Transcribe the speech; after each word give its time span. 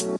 Good 0.00 0.16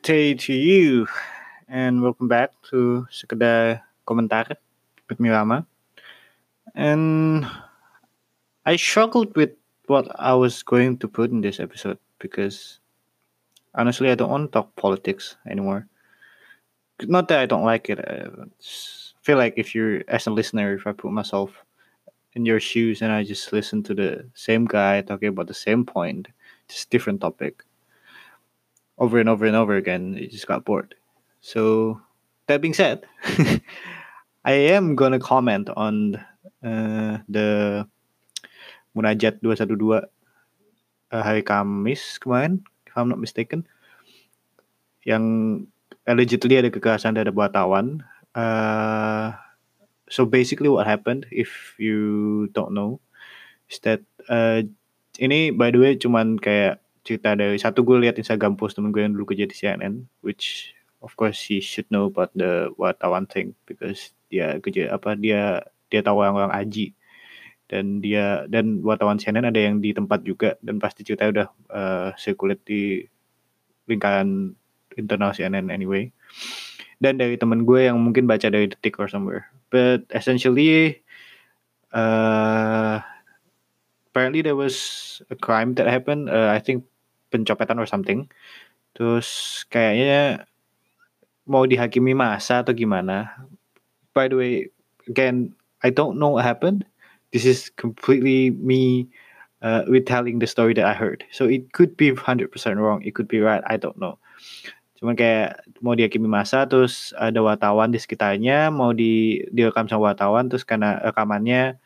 day 0.00 0.32
to 0.32 0.54
you, 0.54 1.06
and 1.68 2.00
welcome 2.00 2.28
back 2.28 2.52
to 2.70 3.04
Sekedar 3.12 3.82
Komentar 4.08 4.56
with 5.10 5.18
Mirama. 5.18 5.66
And 6.74 7.44
I 8.64 8.76
struggled 8.76 9.36
with 9.36 9.52
what 9.88 10.08
I 10.16 10.32
was 10.32 10.62
going 10.62 10.96
to 11.04 11.08
put 11.08 11.30
in 11.30 11.42
this 11.42 11.60
episode 11.60 11.98
because 12.18 12.80
honestly, 13.74 14.08
I 14.08 14.14
don't 14.14 14.30
want 14.30 14.48
to 14.48 14.56
talk 14.56 14.74
politics 14.74 15.36
anymore. 15.44 15.86
Not 17.02 17.28
that 17.28 17.40
I 17.40 17.44
don't 17.44 17.64
like 17.64 17.90
it. 17.90 18.00
Uh, 18.00 18.46
Just 18.58 18.99
feel 19.22 19.38
like 19.38 19.54
if 19.56 19.74
you're, 19.74 20.02
as 20.08 20.26
a 20.26 20.30
listener, 20.30 20.74
if 20.74 20.86
I 20.86 20.92
put 20.92 21.12
myself 21.12 21.52
in 22.34 22.46
your 22.46 22.60
shoes 22.60 23.02
and 23.02 23.12
I 23.12 23.24
just 23.24 23.52
listen 23.52 23.82
to 23.84 23.94
the 23.94 24.28
same 24.34 24.64
guy 24.64 25.02
talking 25.02 25.28
about 25.28 25.46
the 25.46 25.54
same 25.54 25.84
point, 25.84 26.28
just 26.68 26.90
different 26.90 27.20
topic, 27.20 27.64
over 28.98 29.18
and 29.18 29.28
over 29.28 29.46
and 29.46 29.56
over 29.56 29.76
again, 29.76 30.16
it 30.18 30.30
just 30.30 30.46
got 30.46 30.64
bored. 30.64 30.94
So, 31.40 32.00
that 32.46 32.60
being 32.60 32.74
said, 32.74 33.06
I 34.44 34.52
am 34.74 34.94
gonna 34.94 35.18
comment 35.20 35.68
on 35.76 36.16
uh, 36.62 37.18
the 37.28 37.86
Munajat 38.96 39.40
212 39.42 40.04
uh, 41.10 41.22
hari 41.22 41.42
Kamis 41.42 42.18
kemarin, 42.18 42.62
if 42.86 42.92
I'm 42.96 43.08
not 43.08 43.18
mistaken, 43.18 43.66
yang 45.04 45.66
allegedly 46.06 46.58
ada 46.58 46.70
kekerasan 46.70 47.16
terhadap 47.16 47.34
wartawan. 47.34 48.02
Uh, 48.34 49.34
so 50.10 50.26
basically 50.26 50.68
what 50.68 50.86
happened, 50.86 51.26
if 51.30 51.74
you 51.78 52.48
don't 52.52 52.74
know, 52.74 53.00
is 53.70 53.78
that 53.82 54.02
uh, 54.30 54.62
ini 55.18 55.54
by 55.54 55.70
the 55.70 55.78
way 55.78 55.92
cuman 55.98 56.38
kayak 56.38 56.82
cerita 57.02 57.34
dari 57.34 57.56
satu 57.56 57.82
gue 57.82 57.96
lihat 58.02 58.20
Instagram 58.20 58.54
post 58.54 58.76
temen 58.76 58.92
gue 58.92 59.02
yang 59.02 59.16
dulu 59.16 59.32
kerja 59.32 59.48
di 59.48 59.56
CNN, 59.56 60.06
which 60.20 60.76
of 61.00 61.16
course 61.16 61.40
he 61.40 61.58
should 61.58 61.88
know 61.88 62.06
about 62.06 62.30
the 62.36 62.68
wartawan 62.76 63.24
thing 63.24 63.56
because 63.64 64.12
dia 64.28 64.60
kerja 64.60 64.92
apa 64.94 65.16
dia 65.16 65.64
dia 65.90 66.00
tahu 66.04 66.22
orang-orang 66.22 66.54
aji 66.54 66.94
dan 67.66 68.02
dia 68.02 68.46
dan 68.46 68.82
wartawan 68.82 69.18
CNN 69.18 69.48
ada 69.48 69.58
yang 69.58 69.78
di 69.78 69.94
tempat 69.94 70.22
juga 70.22 70.58
dan 70.60 70.78
pasti 70.78 71.06
cerita 71.06 71.30
udah 71.30 71.46
uh, 71.70 72.08
circulate 72.18 72.62
di 72.66 72.82
lingkaran 73.86 74.54
internal 74.94 75.34
CNN 75.34 75.70
anyway 75.70 76.10
dan 77.00 77.16
dari 77.16 77.36
temen 77.40 77.64
gue 77.64 77.88
yang 77.88 77.96
mungkin 77.96 78.28
baca 78.28 78.52
dari 78.52 78.68
detik 78.68 79.00
or 79.00 79.08
somewhere 79.08 79.48
but 79.72 80.04
essentially 80.12 81.00
uh, 81.96 83.00
apparently 84.12 84.42
there 84.42 84.56
was 84.56 85.20
a 85.32 85.36
crime 85.36 85.74
that 85.74 85.88
happened 85.88 86.28
uh, 86.28 86.52
I 86.52 86.60
think 86.60 86.84
pencopetan 87.30 87.78
or 87.78 87.86
something. 87.86 88.26
Terus 88.98 89.62
kayaknya 89.70 90.44
mau 91.46 91.64
dihakimi 91.64 92.12
masa 92.12 92.66
atau 92.66 92.74
gimana. 92.74 93.30
By 94.12 94.26
the 94.26 94.36
way, 94.36 94.52
again, 95.06 95.54
I 95.86 95.94
don't 95.94 96.18
know 96.18 96.34
what 96.36 96.44
happened. 96.44 96.84
This 97.30 97.46
is 97.46 97.70
completely 97.78 98.50
me 98.50 99.06
uh, 99.62 99.86
retelling 99.86 100.42
the 100.42 100.50
story 100.50 100.74
that 100.74 100.84
I 100.84 100.94
heard. 100.94 101.22
So 101.30 101.46
it 101.46 101.70
could 101.72 101.94
be 101.94 102.10
100% 102.10 102.50
wrong, 102.76 103.02
it 103.06 103.14
could 103.14 103.30
be 103.30 103.38
right, 103.38 103.62
I 103.70 103.78
don't 103.78 103.96
know. 103.98 104.18
Cuman 105.00 105.16
kayak 105.16 105.64
mau 105.80 105.96
dihakimi 105.96 106.28
masa 106.28 106.68
terus 106.68 107.16
ada 107.16 107.40
wartawan 107.40 107.88
di 107.88 107.96
sekitarnya 107.96 108.68
mau 108.68 108.92
di 108.92 109.40
direkam 109.48 109.88
sama 109.88 110.12
wartawan 110.12 110.52
terus 110.52 110.60
karena 110.60 111.00
rekamannya 111.00 111.80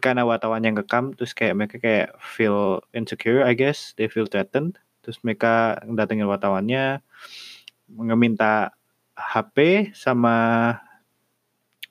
karena 0.00 0.24
wartawan 0.24 0.64
yang 0.64 0.74
rekam 0.74 1.12
terus 1.12 1.36
kayak 1.36 1.54
mereka 1.54 1.76
kayak 1.76 2.16
feel 2.18 2.80
insecure 2.96 3.44
I 3.44 3.52
guess. 3.52 3.92
They 4.00 4.08
feel 4.08 4.24
threatened. 4.24 4.80
Terus 5.04 5.20
mereka 5.20 5.84
datengin 5.84 6.24
wartawannya 6.24 7.04
meminta 7.92 8.72
HP 9.12 9.92
sama 9.92 10.36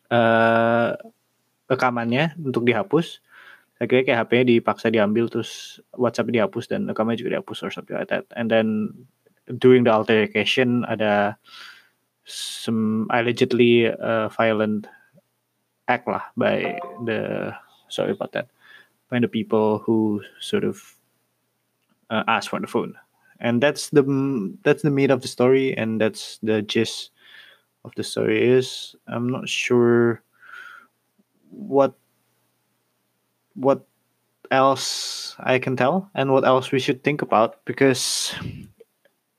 uh, 0.09 0.97
rekamannya 1.69 2.33
untuk 2.41 2.65
dihapus. 2.65 3.21
Saya 3.77 3.85
kira 3.85 4.01
kayak 4.01 4.19
HP-nya 4.25 4.45
dipaksa 4.57 4.89
diambil 4.89 5.29
terus 5.29 5.77
WhatsApp 5.93 6.33
dihapus 6.33 6.73
dan 6.73 6.89
rekamannya 6.89 7.21
juga 7.21 7.37
dihapus 7.37 7.59
or 7.61 7.69
something 7.69 7.93
like 7.93 8.09
that. 8.09 8.25
And 8.33 8.49
then 8.49 8.97
during 9.59 9.83
the 9.83 9.91
altercation 9.91 10.85
ada 10.87 11.37
some 12.25 13.07
allegedly 13.11 13.87
uh, 13.87 14.29
violent 14.29 14.87
act 15.87 16.07
lah 16.07 16.23
by 16.39 16.79
the 17.03 17.51
sorry 17.91 18.11
about 18.11 18.31
that, 18.31 18.47
by 19.09 19.19
the 19.19 19.27
people 19.27 19.79
who 19.79 20.21
sort 20.39 20.63
of 20.63 20.79
uh, 22.09 22.23
ask 22.27 22.49
for 22.49 22.59
the 22.59 22.67
phone, 22.67 22.95
and 23.39 23.61
that's 23.61 23.89
the 23.91 24.03
that's 24.63 24.81
the 24.81 24.91
meat 24.91 25.11
of 25.11 25.21
the 25.21 25.27
story, 25.27 25.75
and 25.75 25.99
that's 25.99 26.39
the 26.39 26.61
gist 26.63 27.11
of 27.83 27.91
the 27.95 28.03
story. 28.03 28.39
Is 28.39 28.95
I'm 29.07 29.27
not 29.27 29.49
sure 29.49 30.23
what 31.51 31.93
what 33.55 33.83
else 34.51 35.35
I 35.39 35.59
can 35.59 35.75
tell 35.75 36.09
and 36.15 36.31
what 36.31 36.45
else 36.45 36.71
we 36.71 36.79
should 36.79 37.03
think 37.03 37.21
about 37.21 37.63
because 37.65 38.33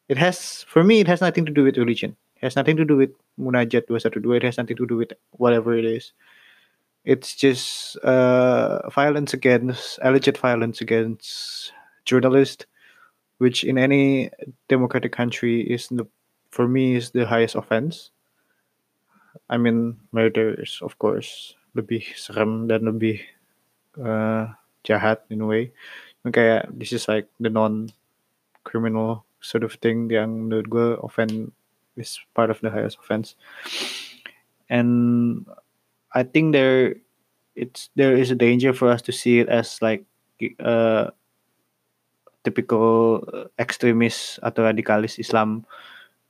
it 0.08 0.18
has 0.18 0.64
for 0.68 0.84
me 0.84 1.00
it 1.00 1.08
has 1.08 1.20
nothing 1.20 1.46
to 1.46 1.52
do 1.52 1.64
with 1.64 1.76
religion. 1.78 2.16
It 2.36 2.44
has 2.44 2.56
nothing 2.56 2.76
to 2.76 2.84
do 2.84 2.96
with 2.96 3.10
munajat 3.38 3.86
212. 3.88 4.36
It 4.36 4.42
has 4.42 4.58
nothing 4.58 4.76
to 4.76 4.86
do 4.86 4.96
with 4.96 5.12
whatever 5.32 5.76
it 5.76 5.84
is 5.84 6.12
it's 7.04 7.36
just 7.36 7.96
uh, 8.00 8.88
violence 8.88 9.34
against 9.34 9.98
alleged 10.02 10.36
violence 10.38 10.80
against 10.80 11.72
journalists, 12.04 12.64
which 13.38 13.62
in 13.62 13.76
any 13.78 14.30
democratic 14.68 15.12
country 15.12 15.60
is 15.62 15.88
the 15.88 16.08
for 16.50 16.66
me 16.66 16.96
is 16.96 17.10
the 17.10 17.26
highest 17.26 17.54
offense. 17.54 18.10
I 19.50 19.58
mean, 19.58 20.00
murder 20.12 20.56
is 20.56 20.80
of 20.80 20.96
course 20.98 21.54
lebih 21.76 22.16
serem 22.16 22.72
dan 22.72 22.88
lebih 22.88 23.20
uh, 24.00 24.48
jahat 24.88 25.20
in 25.28 25.44
a 25.44 25.46
way. 25.46 25.72
Kayak 26.24 26.72
this 26.72 26.96
is 26.96 27.04
like 27.04 27.28
the 27.36 27.52
non-criminal 27.52 29.28
sort 29.44 29.60
of 29.62 29.76
thing 29.84 30.08
yang 30.08 30.48
menurut 30.48 30.66
gue 30.72 30.88
offend 31.04 31.52
is 32.00 32.16
part 32.32 32.48
of 32.48 32.58
the 32.64 32.72
highest 32.72 32.96
offense. 32.96 33.36
And 34.72 35.44
I 36.16 36.24
think 36.24 36.56
there 36.56 36.96
it's 37.52 37.92
there 37.94 38.16
is 38.16 38.32
a 38.32 38.38
danger 38.38 38.72
for 38.72 38.88
us 38.88 39.04
to 39.04 39.12
see 39.12 39.38
it 39.38 39.52
as 39.52 39.78
like 39.84 40.08
uh, 40.58 41.12
typical 42.42 43.22
extremist 43.60 44.40
atau 44.40 44.64
radikalis 44.64 45.20
Islam 45.20 45.68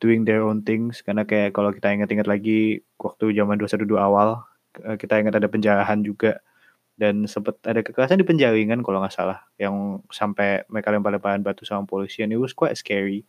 doing 0.02 0.28
their 0.28 0.44
own 0.44 0.60
things 0.66 1.00
karena 1.00 1.24
kayak 1.24 1.56
kalau 1.56 1.72
kita 1.72 1.88
ingat-ingat 1.94 2.28
lagi 2.28 2.84
waktu 3.00 3.32
zaman 3.32 3.56
212 3.56 3.96
awal 3.96 4.44
uh, 4.84 4.96
kita 5.00 5.16
ingat 5.16 5.38
ada 5.40 5.48
penjarahan 5.48 6.04
juga 6.04 6.44
dan 6.94 7.26
sempat 7.26 7.58
ada 7.66 7.82
kekerasan 7.82 8.22
di 8.22 8.26
penjaringan 8.26 8.80
kalau 8.86 9.02
nggak 9.02 9.14
salah. 9.14 9.42
Yang 9.58 10.06
sampai 10.14 10.62
mereka 10.70 10.94
lempar-lemparan 10.94 11.42
batu 11.42 11.66
sama 11.66 11.86
polisi 11.86 12.22
and 12.22 12.30
it 12.30 12.38
was 12.38 12.54
quite 12.54 12.74
scary. 12.78 13.26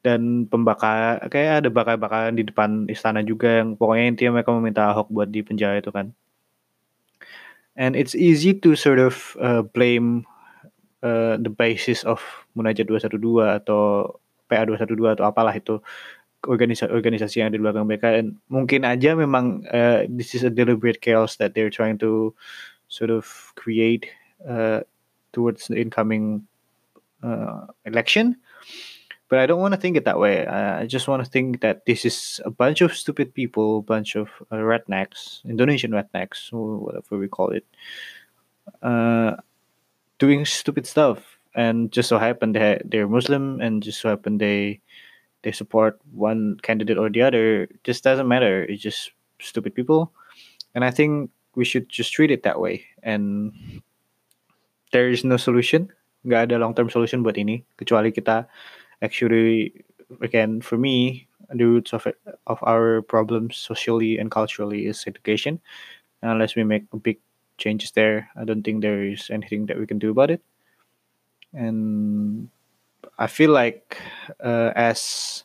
Dan 0.00 0.48
pembakar 0.48 1.20
kayak 1.28 1.66
ada 1.66 1.68
bakar-bakaran 1.68 2.38
di 2.38 2.46
depan 2.46 2.88
istana 2.88 3.20
juga 3.20 3.60
yang 3.60 3.76
pokoknya 3.76 4.06
intinya 4.16 4.40
mereka 4.40 4.50
meminta 4.56 4.82
Ahok 4.88 5.12
buat 5.12 5.28
di 5.28 5.44
penjara 5.44 5.76
itu 5.82 5.92
kan. 5.92 6.16
And 7.76 7.94
it's 7.98 8.16
easy 8.16 8.56
to 8.64 8.74
sort 8.76 8.98
of 8.98 9.36
uh, 9.38 9.62
blame 9.62 10.24
uh, 11.04 11.36
the 11.36 11.52
basis 11.52 12.06
of 12.06 12.20
Munajat 12.56 12.88
212 12.88 13.18
atau 13.44 14.14
PA 14.50 14.66
212 14.66 15.14
atau 15.14 15.24
apalah 15.26 15.54
itu 15.54 15.78
organisasi 16.48 16.88
organisasi 16.88 17.44
yang 17.44 17.52
di 17.52 17.60
belakang 17.60 17.84
mereka 17.84 18.16
dan 18.16 18.40
mungkin 18.48 18.88
aja 18.88 19.12
memang 19.12 19.64
uh, 19.68 20.08
this 20.08 20.32
is 20.32 20.40
a 20.40 20.52
deliberate 20.52 21.04
chaos 21.04 21.36
that 21.36 21.52
they're 21.52 21.72
trying 21.72 22.00
to 22.00 22.32
sort 22.88 23.12
of 23.12 23.28
create 23.60 24.08
uh, 24.48 24.80
towards 25.36 25.68
the 25.68 25.76
incoming 25.76 26.48
uh, 27.20 27.68
election 27.84 28.40
but 29.30 29.38
I 29.38 29.46
don't 29.46 29.60
want 29.60 29.72
to 29.74 29.80
think 29.80 29.96
it 29.96 30.04
that 30.04 30.18
way. 30.18 30.44
I 30.44 30.86
just 30.86 31.06
want 31.06 31.24
to 31.24 31.30
think 31.30 31.60
that 31.62 31.86
this 31.86 32.04
is 32.04 32.40
a 32.44 32.50
bunch 32.50 32.80
of 32.80 32.92
stupid 32.92 33.32
people, 33.32 33.78
a 33.78 33.82
bunch 33.82 34.16
of 34.16 34.28
uh, 34.50 34.56
rednecks, 34.56 35.44
Indonesian 35.44 35.92
rednecks, 35.92 36.52
or 36.52 36.78
whatever 36.78 37.16
we 37.16 37.28
call 37.28 37.50
it, 37.50 37.64
uh, 38.82 39.36
doing 40.18 40.44
stupid 40.44 40.84
stuff. 40.84 41.38
And 41.54 41.92
just 41.92 42.08
so 42.08 42.18
happen 42.18 42.52
they 42.52 42.82
they're 42.84 43.08
Muslim, 43.08 43.60
and 43.60 43.82
just 43.82 44.00
so 44.02 44.10
happen 44.10 44.38
they 44.38 44.80
they 45.42 45.52
support 45.52 46.00
one 46.12 46.58
candidate 46.62 46.98
or 46.98 47.10
the 47.10 47.22
other. 47.22 47.68
Just 47.84 48.04
doesn't 48.04 48.28
matter. 48.28 48.64
It's 48.64 48.82
just 48.82 49.12
stupid 49.40 49.74
people, 49.74 50.12
and 50.74 50.84
I 50.84 50.90
think 50.90 51.30
we 51.54 51.64
should 51.64 51.88
just 51.88 52.12
treat 52.12 52.30
it 52.30 52.42
that 52.42 52.60
way. 52.60 52.84
And 53.02 53.52
there 54.92 55.08
is 55.08 55.24
no 55.24 55.36
solution. 55.36 55.90
Gak 56.26 56.52
ada 56.52 56.60
long 56.60 56.76
term 56.76 56.92
solution 56.92 57.24
buat 57.24 57.40
ini 57.40 57.64
kecuali 57.80 58.12
kita 58.12 58.44
actually 59.00 59.72
again 60.20 60.60
for 60.60 60.76
me 60.76 61.24
the 61.48 61.64
roots 61.64 61.92
of 61.92 62.06
it, 62.06 62.20
of 62.46 62.60
our 62.62 63.02
problems 63.02 63.56
socially 63.56 64.18
and 64.18 64.30
culturally 64.30 64.86
is 64.86 65.04
education. 65.06 65.60
Unless 66.22 66.54
we 66.54 66.64
make 66.64 66.84
big 67.02 67.18
changes 67.56 67.92
there, 67.92 68.28
I 68.36 68.44
don't 68.44 68.62
think 68.62 68.82
there 68.82 69.02
is 69.02 69.32
anything 69.32 69.66
that 69.66 69.78
we 69.78 69.86
can 69.86 69.98
do 69.98 70.10
about 70.12 70.30
it. 70.30 70.42
And 71.52 72.48
I 73.18 73.26
feel 73.26 73.50
like 73.50 74.00
uh, 74.42 74.72
as 74.74 75.44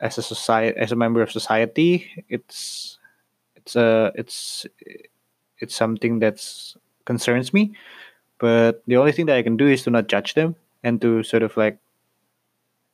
as 0.00 0.18
a 0.18 0.22
society, 0.22 0.76
as 0.78 0.92
a 0.92 0.96
member 0.96 1.22
of 1.22 1.30
society, 1.30 2.10
it's 2.28 2.98
it's 3.56 3.76
a 3.76 4.12
it's 4.14 4.66
it's 5.58 5.74
something 5.74 6.18
that's 6.18 6.76
concerns 7.04 7.52
me. 7.52 7.72
But 8.38 8.82
the 8.86 8.96
only 8.96 9.12
thing 9.12 9.26
that 9.26 9.36
I 9.36 9.42
can 9.42 9.56
do 9.56 9.66
is 9.66 9.82
to 9.84 9.90
not 9.90 10.08
judge 10.08 10.34
them 10.34 10.56
and 10.82 11.00
to 11.00 11.22
sort 11.22 11.42
of 11.42 11.56
like 11.56 11.78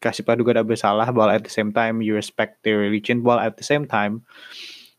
kasih 0.03 0.27
praduga 0.27 0.67
bersalah 0.67 1.15
while 1.15 1.31
at 1.31 1.45
the 1.45 1.51
same 1.51 1.71
time 1.71 2.03
you 2.03 2.15
respect 2.15 2.63
their 2.67 2.79
religion 2.79 3.23
while 3.23 3.39
at 3.39 3.57
the 3.57 3.63
same 3.63 3.87
time 3.87 4.27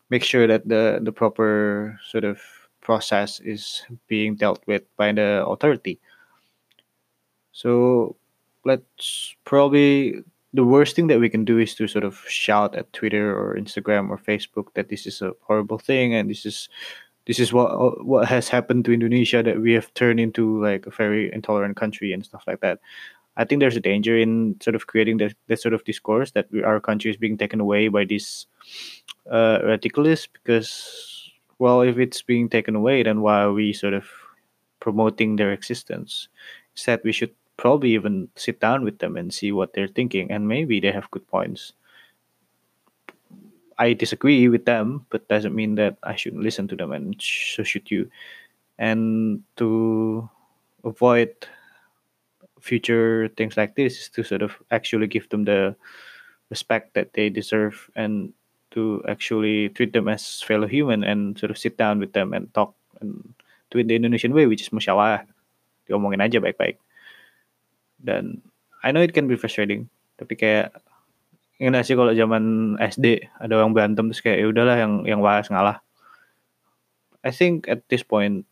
make 0.08 0.24
sure 0.24 0.48
that 0.48 0.64
the 0.68 1.00
the 1.04 1.12
proper 1.12 2.00
sort 2.08 2.24
of 2.24 2.40
process 2.80 3.40
is 3.40 3.84
being 4.08 4.36
dealt 4.36 4.60
with 4.68 4.84
by 4.96 5.12
the 5.12 5.44
authority. 5.44 6.00
So 7.52 8.16
let's 8.64 9.34
probably 9.44 10.22
the 10.54 10.64
worst 10.64 10.94
thing 10.94 11.08
that 11.08 11.18
we 11.18 11.28
can 11.28 11.44
do 11.44 11.58
is 11.58 11.74
to 11.74 11.88
sort 11.88 12.04
of 12.04 12.22
shout 12.28 12.76
at 12.76 12.92
Twitter 12.92 13.36
or 13.36 13.56
Instagram 13.56 14.08
or 14.08 14.16
Facebook 14.16 14.72
that 14.74 14.88
this 14.88 15.04
is 15.04 15.20
a 15.20 15.32
horrible 15.42 15.78
thing 15.78 16.14
and 16.14 16.30
this 16.30 16.46
is 16.46 16.68
this 17.26 17.40
is 17.40 17.52
what 17.52 18.04
what 18.04 18.28
has 18.28 18.48
happened 18.48 18.84
to 18.84 18.92
Indonesia 18.92 19.42
that 19.42 19.60
we 19.60 19.72
have 19.72 19.92
turned 19.94 20.20
into 20.20 20.62
like 20.62 20.86
a 20.86 20.90
very 20.90 21.32
intolerant 21.32 21.76
country 21.76 22.12
and 22.12 22.24
stuff 22.24 22.44
like 22.46 22.60
that. 22.60 22.78
I 23.36 23.44
think 23.44 23.58
there's 23.58 23.76
a 23.76 23.80
danger 23.80 24.16
in 24.16 24.56
sort 24.62 24.76
of 24.76 24.86
creating 24.86 25.16
that, 25.18 25.34
that 25.48 25.60
sort 25.60 25.74
of 25.74 25.82
discourse 25.82 26.30
that 26.32 26.46
we, 26.52 26.62
our 26.62 26.78
country 26.78 27.10
is 27.10 27.16
being 27.16 27.36
taken 27.36 27.58
away 27.58 27.88
by 27.88 28.04
this 28.04 28.46
uh, 29.28 29.58
radicalists 29.64 30.28
because 30.32 31.32
well 31.58 31.80
if 31.80 31.98
it's 31.98 32.22
being 32.22 32.48
taken 32.48 32.76
away 32.76 33.02
then 33.02 33.22
why 33.22 33.42
are 33.42 33.52
we 33.52 33.72
sort 33.72 33.94
of 33.94 34.06
promoting 34.78 35.34
their 35.34 35.52
existence 35.52 36.28
instead 36.74 37.00
we 37.02 37.10
should 37.10 37.34
probably 37.56 37.94
even 37.94 38.28
sit 38.36 38.60
down 38.60 38.84
with 38.84 38.98
them 38.98 39.16
and 39.16 39.32
see 39.32 39.52
what 39.52 39.72
they're 39.72 39.88
thinking 39.88 40.30
and 40.30 40.48
maybe 40.48 40.80
they 40.80 40.92
have 40.92 41.10
good 41.10 41.26
points. 41.28 41.72
I 43.78 43.92
disagree 43.92 44.48
with 44.48 44.64
them 44.64 45.06
but 45.10 45.28
doesn't 45.28 45.54
mean 45.54 45.74
that 45.76 45.98
i 46.02 46.14
shouldn't 46.14 46.42
listen 46.42 46.68
to 46.68 46.76
them 46.76 46.92
and 46.92 47.14
so 47.18 47.62
should 47.62 47.90
you. 47.90 48.10
And 48.78 49.42
to 49.56 50.28
avoid 50.84 51.34
future 52.60 53.28
things 53.36 53.56
like 53.56 53.76
this 53.76 54.00
is 54.00 54.08
to 54.08 54.24
sort 54.24 54.42
of 54.42 54.56
actually 54.70 55.06
give 55.06 55.28
them 55.28 55.44
the 55.44 55.76
respect 56.50 56.94
that 56.94 57.12
they 57.12 57.28
deserve 57.28 57.90
and 57.94 58.32
to 58.70 59.02
actually 59.08 59.68
treat 59.70 59.92
them 59.92 60.08
as 60.08 60.42
fellow 60.42 60.66
human 60.66 61.04
and 61.04 61.38
sort 61.38 61.50
of 61.50 61.58
sit 61.58 61.76
down 61.76 62.00
with 62.00 62.12
them 62.12 62.32
and 62.32 62.52
talk 62.54 62.74
and 63.00 63.34
do 63.70 63.78
it 63.78 63.88
the 63.88 63.96
Indonesian 63.96 64.32
way 64.32 64.46
which 64.46 64.62
is 64.62 64.70
musyawarah 64.70 65.26
diomongin 65.88 66.24
aja 66.24 66.40
baik-baik 66.40 66.80
dan 68.04 68.44
I 68.84 68.92
know 68.92 69.00
it 69.00 69.16
can 69.16 69.24
be 69.24 69.40
frustrating. 69.40 69.88
Tapi 70.20 70.36
kayak 70.36 70.76
ingat 71.56 71.88
sih 71.88 71.96
kalau 71.96 72.12
zaman 72.12 72.76
SD 72.76 73.24
ada 73.40 73.56
orang 73.56 73.72
berantem 73.72 74.12
terus 74.12 74.20
kayak 74.20 74.44
ya 74.44 74.46
udahlah 74.52 74.76
yang 74.76 74.92
yang 75.08 75.20
waras 75.24 75.48
ngalah. 75.48 75.80
I 77.24 77.32
think 77.32 77.64
at 77.72 77.88
this 77.88 78.04
point 78.04 78.44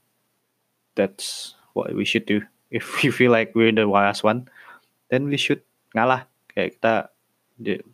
that's 0.96 1.52
what 1.76 1.92
we 1.92 2.08
should 2.08 2.24
do. 2.24 2.40
If 2.72 3.04
we 3.04 3.12
feel 3.12 3.28
like 3.28 3.52
we're 3.52 3.70
the 3.70 3.84
waras 3.84 4.24
one 4.24 4.48
then 5.12 5.28
we 5.28 5.36
should 5.36 5.60
ngalah. 5.92 6.24
Kayak 6.48 6.80
kita 6.80 6.94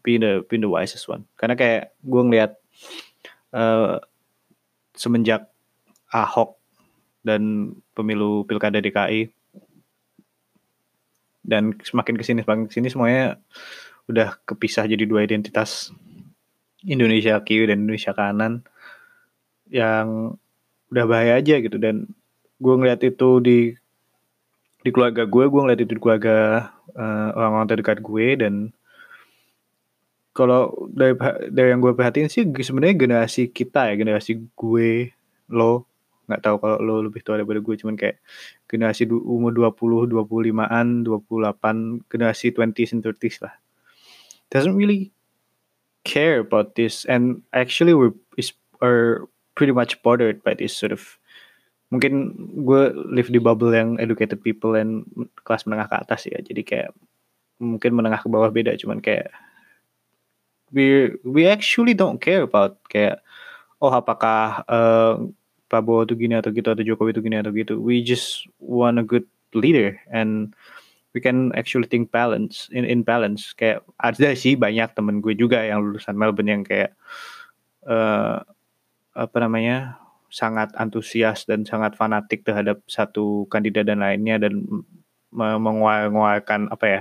be 0.07 0.23
the 0.23 0.47
be 0.47 0.57
the 0.63 0.71
wisest 0.71 1.11
one. 1.11 1.27
Karena 1.35 1.59
kayak 1.59 1.99
gue 2.07 2.23
ngeliat 2.23 2.55
uh, 3.53 3.99
semenjak 4.95 5.51
Ahok 6.09 6.57
dan 7.21 7.75
pemilu 7.93 8.49
pilkada 8.49 8.81
DKI 8.81 9.29
dan 11.49 11.73
semakin 11.81 12.15
ke 12.21 12.25
sini 12.29 12.45
semakin 12.45 12.69
ke 12.69 12.73
sini 12.77 12.93
semuanya 12.93 13.41
udah 14.09 14.37
kepisah 14.45 14.85
jadi 14.85 15.09
dua 15.09 15.25
identitas 15.25 15.93
Indonesia 16.85 17.41
kiri 17.43 17.67
dan 17.67 17.89
Indonesia 17.89 18.15
kanan 18.15 18.63
yang 19.67 20.39
udah 20.89 21.05
bahaya 21.09 21.41
aja 21.41 21.59
gitu. 21.59 21.77
Dan 21.81 22.09
gue 22.59 22.75
ngeliat 22.75 23.01
itu 23.03 23.43
di 23.43 23.59
di 24.79 24.91
keluarga 24.95 25.27
gue 25.27 25.45
gue 25.51 25.61
ngeliat 25.61 25.81
itu 25.83 25.93
di 25.99 26.03
keluarga 26.03 26.37
uh, 26.95 27.29
orang-orang 27.35 27.69
terdekat 27.69 27.99
gue. 27.99 28.27
Dan 28.39 28.55
kalau 30.37 30.71
dari 30.95 31.19
dari 31.51 31.69
yang 31.75 31.83
gue 31.83 31.93
perhatiin 31.93 32.31
sih 32.31 32.47
sebenarnya 32.47 32.95
generasi 32.95 33.51
kita 33.51 33.91
ya 33.91 33.95
generasi 33.99 34.39
gue 34.55 35.11
lo 35.51 35.88
nggak 36.29 36.45
tahu 36.45 36.57
kalau 36.61 36.77
lo 36.85 36.95
lebih 37.09 37.25
tua 37.25 37.41
daripada 37.41 37.65
gue 37.65 37.75
cuman 37.75 37.97
kayak 37.97 38.21
generasi 38.69 39.09
umur 39.09 39.57
20 39.57 40.13
25-an 40.13 41.09
28 41.09 42.13
generasi 42.13 42.47
20s 42.53 42.91
and 42.93 43.03
30s 43.03 43.37
lah. 43.41 43.55
Doesn't 44.53 44.77
really 44.77 45.13
care 46.05 46.41
about 46.41 46.77
this 46.77 47.09
and 47.09 47.41
actually 47.53 47.93
we 47.93 48.13
are 48.85 49.29
pretty 49.59 49.75
much 49.75 49.99
bothered 50.07 50.41
by 50.47 50.55
this 50.55 50.77
sort 50.77 50.95
of 50.95 51.19
mungkin 51.89 52.37
gue 52.65 52.93
live 53.09 53.33
di 53.33 53.41
bubble 53.41 53.73
yang 53.73 53.97
educated 53.97 54.45
people 54.45 54.77
and 54.77 55.09
kelas 55.43 55.65
menengah 55.65 55.89
ke 55.89 55.97
atas 55.97 56.29
ya 56.29 56.39
jadi 56.45 56.63
kayak 56.63 56.91
mungkin 57.59 57.97
menengah 57.97 58.21
ke 58.21 58.29
bawah 58.29 58.53
beda 58.53 58.77
cuman 58.77 59.01
kayak 59.01 59.33
we 60.71 61.17
we 61.25 61.49
actually 61.49 61.97
don't 61.97 62.21
care 62.21 62.45
about 62.45 62.77
kayak 62.93 63.25
oh 63.81 63.89
apakah 63.89 64.63
uh, 64.69 65.17
Prabowo 65.69 66.09
itu 66.09 66.17
gini 66.17 66.35
atau 66.37 66.51
gitu 66.51 66.73
atau 66.73 66.85
Jokowi 66.85 67.13
itu 67.13 67.23
gini 67.23 67.37
atau 67.39 67.53
gitu. 67.53 67.77
We 67.79 68.01
just 68.01 68.49
want 68.59 68.97
a 68.97 69.05
good 69.05 69.29
leader 69.53 70.01
and 70.09 70.57
we 71.13 71.21
can 71.21 71.53
actually 71.57 71.89
think 71.89 72.09
balance 72.13 72.73
in 72.73 72.89
in 72.89 73.05
balance. 73.05 73.53
Kayak 73.53 73.85
ada 74.01 74.33
sih 74.33 74.57
banyak 74.57 74.93
temen 74.97 75.21
gue 75.21 75.37
juga 75.37 75.61
yang 75.65 75.85
lulusan 75.85 76.17
Melbourne 76.17 76.51
yang 76.51 76.65
kayak 76.65 76.97
uh, 77.85 78.41
apa 79.13 79.37
namanya 79.41 80.01
sangat 80.29 80.73
antusias 80.77 81.49
dan 81.49 81.65
sangat 81.65 81.97
fanatik 81.97 82.45
terhadap 82.45 82.85
satu 82.85 83.49
kandidat 83.49 83.89
dan 83.89 84.05
lainnya 84.05 84.37
dan 84.37 84.65
mengeluarkan 85.33 86.69
apa 86.73 86.87
ya 86.87 87.01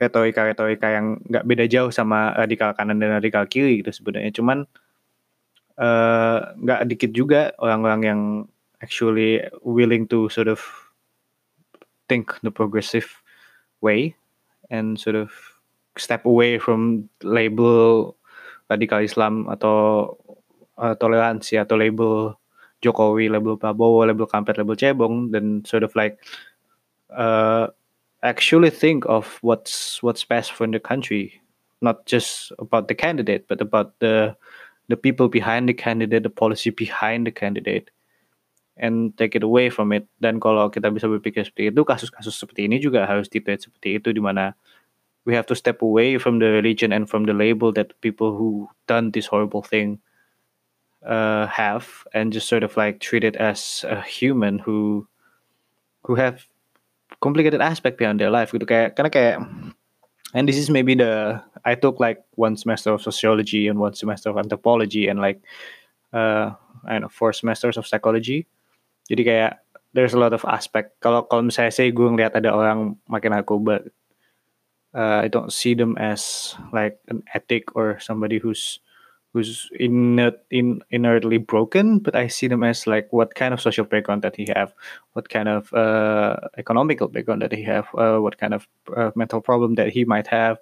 retorika-retorika 0.00 0.88
yang 0.90 1.20
nggak 1.24 1.44
beda 1.46 1.64
jauh 1.70 1.90
sama 1.92 2.34
radikal 2.36 2.74
kanan 2.76 3.00
dan 3.00 3.16
radikal 3.16 3.48
kiri 3.48 3.80
gitu 3.80 3.94
sebenarnya. 3.94 4.32
Cuman 4.34 4.68
nggak 5.74 6.80
uh, 6.82 6.86
dikit 6.86 7.10
juga 7.10 7.50
orang-orang 7.58 8.00
yang 8.06 8.20
actually 8.78 9.42
willing 9.66 10.06
to 10.06 10.30
sort 10.30 10.46
of 10.46 10.62
think 12.06 12.30
the 12.44 12.52
progressive 12.52 13.08
way 13.80 14.14
and 14.70 15.00
sort 15.00 15.16
of 15.16 15.32
step 15.96 16.24
away 16.26 16.58
from 16.58 17.08
label 17.22 18.14
radikal 18.70 19.02
Islam 19.02 19.48
atau 19.48 20.10
uh, 20.78 20.94
toleransi 20.98 21.58
atau 21.60 21.78
label 21.78 22.34
Jokowi, 22.84 23.32
label 23.32 23.56
Prabowo, 23.56 24.04
label 24.04 24.28
Kampret, 24.28 24.60
label 24.60 24.76
Cebong 24.76 25.32
dan 25.32 25.64
sort 25.64 25.82
of 25.82 25.96
like 25.96 26.20
uh, 27.16 27.72
actually 28.22 28.68
think 28.68 29.08
of 29.08 29.38
what's 29.40 30.02
what's 30.02 30.24
best 30.24 30.52
for 30.52 30.68
the 30.68 30.80
country, 30.80 31.40
not 31.80 32.04
just 32.04 32.52
about 32.60 32.88
the 32.88 32.96
candidate, 32.96 33.48
but 33.48 33.60
about 33.64 33.96
the 34.04 34.36
the 34.88 34.96
people 34.96 35.28
behind 35.28 35.68
the 35.68 35.76
candidate, 35.76 36.22
the 36.22 36.32
policy 36.32 36.70
behind 36.70 37.26
the 37.26 37.34
candidate, 37.34 37.90
and 38.76 39.16
take 39.16 39.34
it 39.34 39.42
away 39.42 39.70
from 39.70 39.92
it. 39.92 40.04
Dan 40.20 40.40
kalau 40.40 40.68
kita 40.68 40.90
bisa 40.92 41.08
berpikir 41.08 41.46
seperti 41.46 41.72
itu, 41.72 41.82
kasus-kasus 41.86 42.34
seperti 42.36 42.68
ini 42.68 42.82
juga 42.82 43.06
harus 43.08 43.30
ditreat 43.30 43.64
seperti 43.64 44.02
itu, 44.02 44.12
di 44.12 44.20
mana 44.20 44.52
we 45.24 45.32
have 45.32 45.48
to 45.48 45.56
step 45.56 45.80
away 45.80 46.20
from 46.20 46.38
the 46.38 46.50
religion 46.52 46.92
and 46.92 47.08
from 47.08 47.24
the 47.24 47.32
label 47.32 47.72
that 47.72 47.96
people 48.04 48.36
who 48.36 48.68
done 48.84 49.08
this 49.16 49.24
horrible 49.24 49.64
thing 49.64 49.96
uh, 51.06 51.48
have, 51.48 52.04
and 52.12 52.32
just 52.32 52.48
sort 52.48 52.62
of 52.62 52.76
like 52.76 53.00
treat 53.00 53.24
it 53.24 53.36
as 53.36 53.84
a 53.88 54.00
human 54.04 54.60
who 54.60 55.08
who 56.04 56.14
have 56.14 56.44
complicated 57.24 57.64
aspect 57.64 57.96
behind 57.96 58.20
their 58.20 58.28
life 58.28 58.52
gitu 58.52 58.68
kayak 58.68 58.92
karena 58.92 59.08
kayak 59.08 59.36
and 60.34 60.50
this 60.50 60.58
is 60.58 60.68
maybe 60.68 60.98
the 60.98 61.40
I 61.64 61.78
took 61.78 62.02
like 62.02 62.20
one 62.34 62.58
semester 62.58 62.92
of 62.92 63.00
sociology 63.00 63.70
and 63.70 63.78
one 63.78 63.94
semester 63.94 64.28
of 64.28 64.36
anthropology 64.36 65.06
and 65.06 65.22
like 65.22 65.40
uh, 66.12 66.52
I 66.84 66.98
don't 66.98 67.06
know 67.06 67.14
four 67.14 67.32
semesters 67.32 67.78
of 67.78 67.86
psychology. 67.86 68.50
Jadi 69.08 69.22
kayak 69.22 69.62
there's 69.94 70.12
a 70.12 70.20
lot 70.20 70.34
of 70.34 70.42
aspect. 70.44 70.98
Kalau 70.98 71.24
kalau 71.30 71.46
misalnya 71.46 71.70
saya 71.70 71.94
gue 71.94 72.04
ngeliat 72.10 72.34
ada 72.34 72.50
orang 72.50 72.98
makin 73.06 73.30
narkoba 73.32 73.86
uh, 74.94 75.18
I 75.22 75.28
don't 75.30 75.54
see 75.54 75.74
them 75.74 75.94
as 75.96 76.54
like 76.74 76.98
an 77.08 77.22
ethic 77.34 77.74
or 77.78 77.98
somebody 78.02 78.42
who's 78.42 78.82
who's 79.34 79.68
inert, 79.80 80.38
in, 80.50 80.80
inertly 80.90 81.38
broken, 81.38 81.98
but 81.98 82.14
I 82.14 82.28
see 82.28 82.46
them 82.46 82.62
as 82.62 82.86
like 82.86 83.12
what 83.12 83.34
kind 83.34 83.52
of 83.52 83.60
social 83.60 83.84
background 83.84 84.22
that 84.22 84.36
he 84.36 84.46
have, 84.54 84.72
what 85.14 85.28
kind 85.28 85.48
of 85.48 85.74
uh, 85.74 86.36
economical 86.56 87.08
background 87.08 87.42
that 87.42 87.50
he 87.50 87.64
have, 87.64 87.90
uh, 87.98 88.18
what 88.18 88.38
kind 88.38 88.54
of 88.54 88.68
uh, 88.96 89.10
mental 89.16 89.40
problem 89.40 89.74
that 89.74 89.90
he 89.90 90.04
might 90.04 90.28
have, 90.28 90.58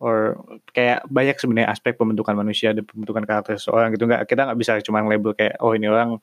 or 0.00 0.40
kayak 0.72 1.04
banyak 1.12 1.36
sebenarnya 1.36 1.68
aspek 1.68 2.00
pembentukan 2.00 2.32
manusia 2.32 2.72
dan 2.72 2.88
pembentukan 2.88 3.28
karakter 3.28 3.60
seseorang 3.60 3.92
gitu. 3.92 4.08
Nggak 4.08 4.32
kita 4.32 4.48
nggak 4.48 4.58
bisa 4.58 4.80
cuma 4.80 5.04
label 5.04 5.36
kayak 5.36 5.60
oh 5.60 5.76
ini 5.76 5.92
orang 5.92 6.16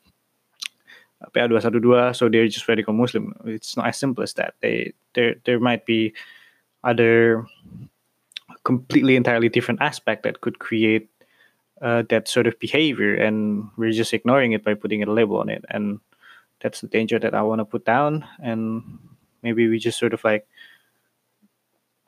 PA212 1.29 2.17
so 2.17 2.25
they're 2.25 2.49
just 2.49 2.65
radical 2.65 2.97
Muslim. 2.97 3.37
It's 3.45 3.77
not 3.77 3.85
as 3.85 4.01
simple 4.01 4.25
as 4.25 4.33
that. 4.41 4.57
They 4.65 4.97
there 5.13 5.37
there 5.45 5.61
might 5.61 5.85
be 5.85 6.17
other 6.81 7.45
completely 8.65 9.13
entirely 9.13 9.45
different 9.53 9.77
aspect 9.85 10.25
that 10.25 10.41
could 10.41 10.57
create 10.57 11.13
uh, 11.81 12.03
that 12.09 12.27
sort 12.27 12.47
of 12.47 12.59
behavior 12.59 13.15
and 13.15 13.69
we're 13.77 13.91
just 13.91 14.13
ignoring 14.13 14.51
it 14.51 14.63
by 14.63 14.73
putting 14.73 15.03
a 15.03 15.11
label 15.11 15.37
on 15.37 15.49
it 15.49 15.63
and 15.69 15.99
that's 16.59 16.81
the 16.81 16.87
danger 16.87 17.19
that 17.19 17.35
I 17.35 17.41
want 17.43 17.59
to 17.59 17.65
put 17.65 17.85
down 17.85 18.25
and 18.41 18.99
maybe 19.43 19.67
we 19.67 19.79
just 19.79 19.99
sort 19.99 20.13
of 20.13 20.23
like 20.23 20.47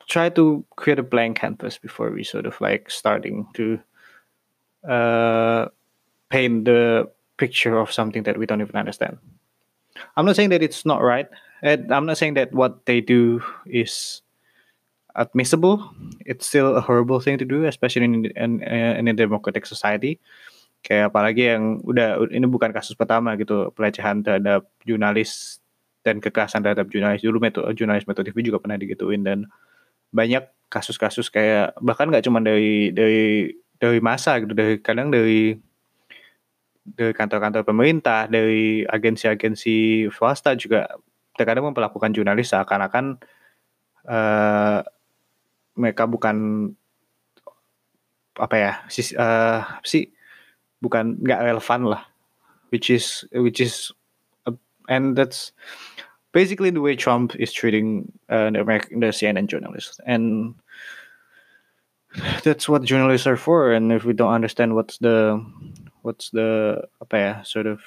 try 0.08 0.28
to 0.28 0.64
create 0.76 0.98
a 0.98 1.04
blank 1.04 1.38
canvas 1.38 1.78
before 1.78 2.10
we 2.10 2.24
sort 2.24 2.46
of 2.46 2.60
like 2.60 2.90
starting 2.90 3.46
to 3.54 3.78
uh, 4.86 5.68
paint 6.28 6.64
the 6.64 7.08
picture 7.36 7.78
of 7.78 7.92
something 7.92 8.24
that 8.24 8.36
we 8.36 8.44
don't 8.44 8.60
even 8.60 8.76
understand. 8.76 9.18
I'm 10.16 10.26
not 10.26 10.36
saying 10.36 10.50
that 10.50 10.62
it's 10.62 10.84
not 10.84 11.02
right. 11.02 11.28
And 11.62 11.92
I'm 11.92 12.06
not 12.06 12.18
saying 12.18 12.34
that 12.34 12.52
what 12.52 12.86
they 12.86 13.00
do 13.00 13.42
is 13.66 14.22
admissible. 15.14 15.90
It's 16.24 16.46
still 16.46 16.76
a 16.76 16.82
horrible 16.82 17.20
thing 17.20 17.38
to 17.38 17.46
do, 17.46 17.64
especially 17.66 18.06
in 18.06 18.30
in, 18.36 18.62
in 18.62 19.06
a 19.08 19.14
democratic 19.14 19.66
society. 19.66 20.20
Kayak 20.80 21.12
apalagi 21.12 21.52
yang 21.52 21.84
udah 21.84 22.24
ini 22.32 22.48
bukan 22.48 22.72
kasus 22.72 22.96
pertama 22.96 23.36
gitu 23.36 23.68
pelecehan 23.76 24.24
terhadap 24.24 24.64
jurnalis 24.88 25.60
dan 26.00 26.18
kekerasan 26.18 26.64
terhadap 26.64 26.88
jurnalis 26.88 27.20
dulu 27.20 27.36
metode 27.36 27.68
jurnalis 27.76 28.08
metode 28.08 28.32
TV 28.32 28.48
juga 28.48 28.56
pernah 28.56 28.80
digituin 28.80 29.20
dan 29.20 29.44
banyak 30.08 30.48
kasus-kasus 30.72 31.28
kayak 31.28 31.76
bahkan 31.84 32.08
nggak 32.08 32.24
cuma 32.24 32.40
dari 32.40 32.88
dari 32.96 33.52
dari 33.76 34.00
masa 34.00 34.40
gitu 34.40 34.56
dari 34.56 34.80
kadang 34.80 35.12
dari 35.12 35.52
dari 36.84 37.12
kantor-kantor 37.12 37.62
pemerintah 37.68 38.24
dari 38.26 38.82
agensi-agensi 38.88 40.08
swasta 40.08 40.56
juga 40.56 40.88
terkadang 41.36 41.70
memperlakukan 41.70 42.16
jurnalis 42.16 42.52
seakan-akan 42.56 43.20
uh, 44.08 44.80
mereka 45.76 46.06
bukan 46.06 46.70
apa 48.40 48.56
ya 48.56 48.72
sis, 48.88 49.12
uh, 49.14 49.62
sih 49.84 50.08
bukan 50.80 51.20
nggak 51.20 51.44
relevan 51.44 51.84
lah 51.86 52.02
which 52.70 52.88
is 52.88 53.24
which 53.32 53.60
is 53.60 53.92
uh, 54.46 54.54
and 54.88 55.14
that's 55.14 55.52
basically 56.32 56.70
the 56.70 56.80
way 56.80 56.96
Trump 56.96 57.34
is 57.36 57.52
treating 57.52 58.12
uh, 58.28 58.50
the 58.50 58.60
American 58.60 59.00
the 59.00 59.08
CNN 59.08 59.46
journalists, 59.46 60.00
and 60.06 60.54
that's 62.42 62.68
what 62.68 62.82
journalists 62.84 63.26
are 63.26 63.36
for. 63.36 63.72
And 63.72 63.92
if 63.92 64.04
we 64.04 64.12
don't 64.12 64.32
understand 64.32 64.74
what's 64.74 64.98
the 64.98 65.44
what's 66.02 66.30
the 66.30 66.82
apa 67.02 67.16
ya, 67.18 67.42
sort 67.42 67.66
of 67.66 67.80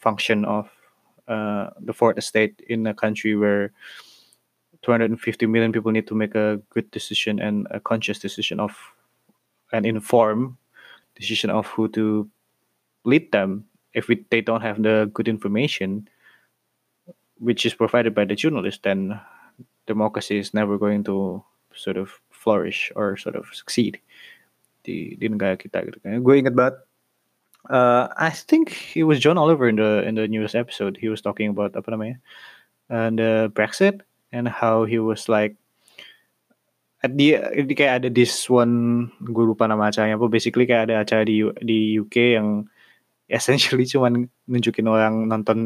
function 0.00 0.44
of 0.44 0.68
uh, 1.28 1.70
the 1.80 1.94
fourth 1.94 2.18
estate 2.18 2.60
in 2.68 2.86
a 2.86 2.94
country 2.94 3.36
where 3.36 3.72
250 4.84 5.46
million 5.46 5.72
people 5.72 5.90
need 5.90 6.06
to 6.06 6.14
make 6.14 6.34
a 6.34 6.60
good 6.70 6.90
decision 6.90 7.40
and 7.40 7.66
a 7.70 7.80
conscious 7.80 8.18
decision 8.18 8.60
of 8.60 8.76
an 9.72 9.84
informed 9.84 10.56
decision 11.16 11.50
of 11.50 11.66
who 11.66 11.88
to 11.88 12.28
lead 13.04 13.32
them 13.32 13.64
if 13.94 14.08
we, 14.08 14.24
they 14.30 14.40
don't 14.40 14.60
have 14.60 14.82
the 14.82 15.10
good 15.14 15.28
information 15.28 16.08
which 17.38 17.66
is 17.66 17.74
provided 17.74 18.14
by 18.14 18.24
the 18.24 18.34
journalist, 18.34 18.82
then 18.82 19.20
democracy 19.86 20.38
is 20.38 20.54
never 20.54 20.78
going 20.78 21.04
to 21.04 21.42
sort 21.74 21.96
of 21.96 22.10
flourish 22.30 22.92
or 22.94 23.16
sort 23.16 23.36
of 23.36 23.46
succeed 23.52 23.98
di 24.84 25.16
di 25.16 25.26
negara 25.28 25.56
kita 25.56 25.80
gitu 25.88 25.98
kan. 26.04 26.20
Gue 26.20 26.38
inget 26.38 26.54
banget. 26.54 26.76
Uh, 27.72 28.12
I 28.20 28.28
think 28.28 28.92
it 28.92 29.08
was 29.08 29.16
John 29.16 29.40
Oliver 29.40 29.64
in 29.64 29.80
the 29.80 30.04
in 30.04 30.14
the 30.20 30.28
newest 30.28 30.52
episode. 30.52 31.00
He 31.00 31.08
was 31.08 31.24
talking 31.24 31.48
about 31.48 31.72
apa 31.72 31.88
namanya, 31.88 32.20
and 32.92 33.16
uh, 33.16 33.48
Brexit 33.48 34.04
and 34.34 34.50
how 34.50 34.82
he 34.82 34.98
was 34.98 35.30
like 35.30 35.54
at 37.06 37.14
the 37.14 37.38
kayak 37.78 38.02
ada 38.02 38.08
this 38.10 38.50
one 38.50 39.06
gue 39.22 39.44
lupa 39.46 39.70
nama 39.70 39.94
acaranya 39.94 40.18
apa 40.18 40.26
basically 40.26 40.66
kayak 40.66 40.90
ada 40.90 41.06
acara 41.06 41.22
di 41.22 41.46
di 41.62 42.02
UK 42.02 42.34
yang 42.34 42.66
essentially 43.38 43.86
cuman 43.86 44.26
nunjukin 44.50 44.90
orang 44.90 45.30
nonton 45.30 45.58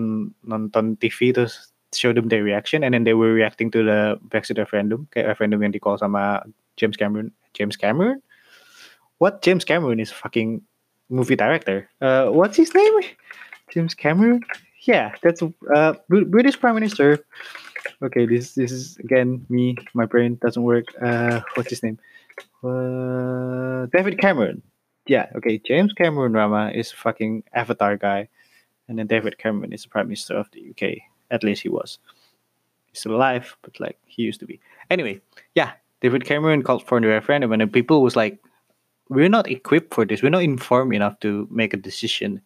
nonton 0.45 0.95
TV 1.01 1.33
terus 1.33 1.73
show 1.97 2.13
them 2.13 2.29
their 2.29 2.45
reaction 2.45 2.85
and 2.85 2.93
then 2.93 3.03
they 3.03 3.17
were 3.17 3.33
reacting 3.33 3.73
to 3.73 3.81
the 3.81 4.21
Brexit 4.29 4.61
referendum 4.61 5.09
kayak 5.11 5.33
referendum 5.33 5.65
yang 5.65 5.73
di 5.73 5.81
call 5.81 5.97
sama 5.97 6.45
James 6.77 6.95
Cameron 6.95 7.33
James 7.57 7.75
Cameron? 7.75 8.23
What 9.19 9.43
James 9.43 9.67
Cameron 9.67 9.99
is 9.99 10.15
fucking 10.15 10.63
movie 11.11 11.35
director? 11.35 11.91
Uh, 11.99 12.31
what's 12.31 12.55
his 12.55 12.71
name? 12.75 13.03
James 13.75 13.95
Cameron 13.95 14.47
yeah 14.89 15.15
that's 15.23 15.43
uh 15.75 15.93
British 16.09 16.59
Prime 16.59 16.75
Minister 16.75 17.23
okay 18.03 18.27
this 18.27 18.55
this 18.59 18.73
is 18.73 18.97
again 18.99 19.47
me 19.49 19.77
my 19.95 20.07
brain 20.07 20.39
doesn't 20.43 20.65
work 20.65 20.87
uh 21.01 21.41
what's 21.55 21.71
his 21.71 21.83
name 21.83 21.99
uh, 22.65 23.87
David 23.95 24.19
Cameron 24.19 24.63
yeah, 25.09 25.31
okay, 25.37 25.59
James 25.59 25.93
Cameron 25.95 26.35
Rama 26.35 26.71
is 26.71 26.93
fucking 26.93 27.43
Avatar 27.55 27.97
guy, 27.97 28.29
and 28.87 28.99
then 28.99 29.07
David 29.07 29.39
Cameron 29.39 29.73
is 29.73 29.83
the 29.83 29.89
Prime 29.89 30.07
Minister 30.07 30.37
of 30.37 30.51
the 30.53 30.71
UK. 30.71 30.99
At 31.31 31.43
least 31.43 31.63
he 31.63 31.71
was. 31.71 31.99
He's 32.87 33.01
still 33.01 33.17
alive, 33.17 33.57
but 33.63 33.81
like 33.81 33.99
he 34.07 34.23
used 34.23 34.41
to 34.41 34.47
be. 34.47 34.61
Anyway, 34.91 35.21
yeah, 35.55 35.73
David 36.03 36.27
Cameron 36.27 36.63
called 36.63 36.87
for 36.87 37.01
the 37.01 37.09
referendum, 37.09 37.53
and 37.53 37.61
then 37.61 37.71
people 37.71 38.03
was 38.03 38.17
like, 38.17 38.39
"We're 39.09 39.31
not 39.31 39.51
equipped 39.51 39.95
for 39.95 40.05
this. 40.05 40.23
We're 40.23 40.31
not 40.31 40.43
informed 40.43 40.95
enough 40.95 41.19
to 41.21 41.49
make 41.51 41.73
a 41.73 41.79
decision 41.79 42.43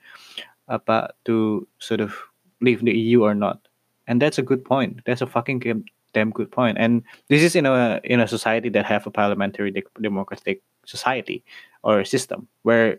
about 0.68 1.16
to 1.24 1.66
sort 1.80 2.00
of 2.00 2.14
leave 2.62 2.84
the 2.84 2.92
EU 2.92 3.22
or 3.24 3.34
not." 3.34 3.60
And 4.06 4.20
that's 4.20 4.38
a 4.38 4.42
good 4.42 4.64
point. 4.64 5.00
That's 5.06 5.22
a 5.22 5.26
fucking 5.26 5.84
damn 6.14 6.30
good 6.30 6.50
point. 6.50 6.78
And 6.78 7.02
this 7.28 7.42
is 7.42 7.56
in 7.56 7.66
a 7.66 8.00
in 8.04 8.20
a 8.20 8.28
society 8.28 8.68
that 8.70 8.84
have 8.86 9.06
a 9.06 9.10
parliamentary 9.10 9.70
de- 9.70 10.00
democratic 10.00 10.62
society 10.86 11.44
or 11.82 12.04
system 12.04 12.48
where 12.62 12.98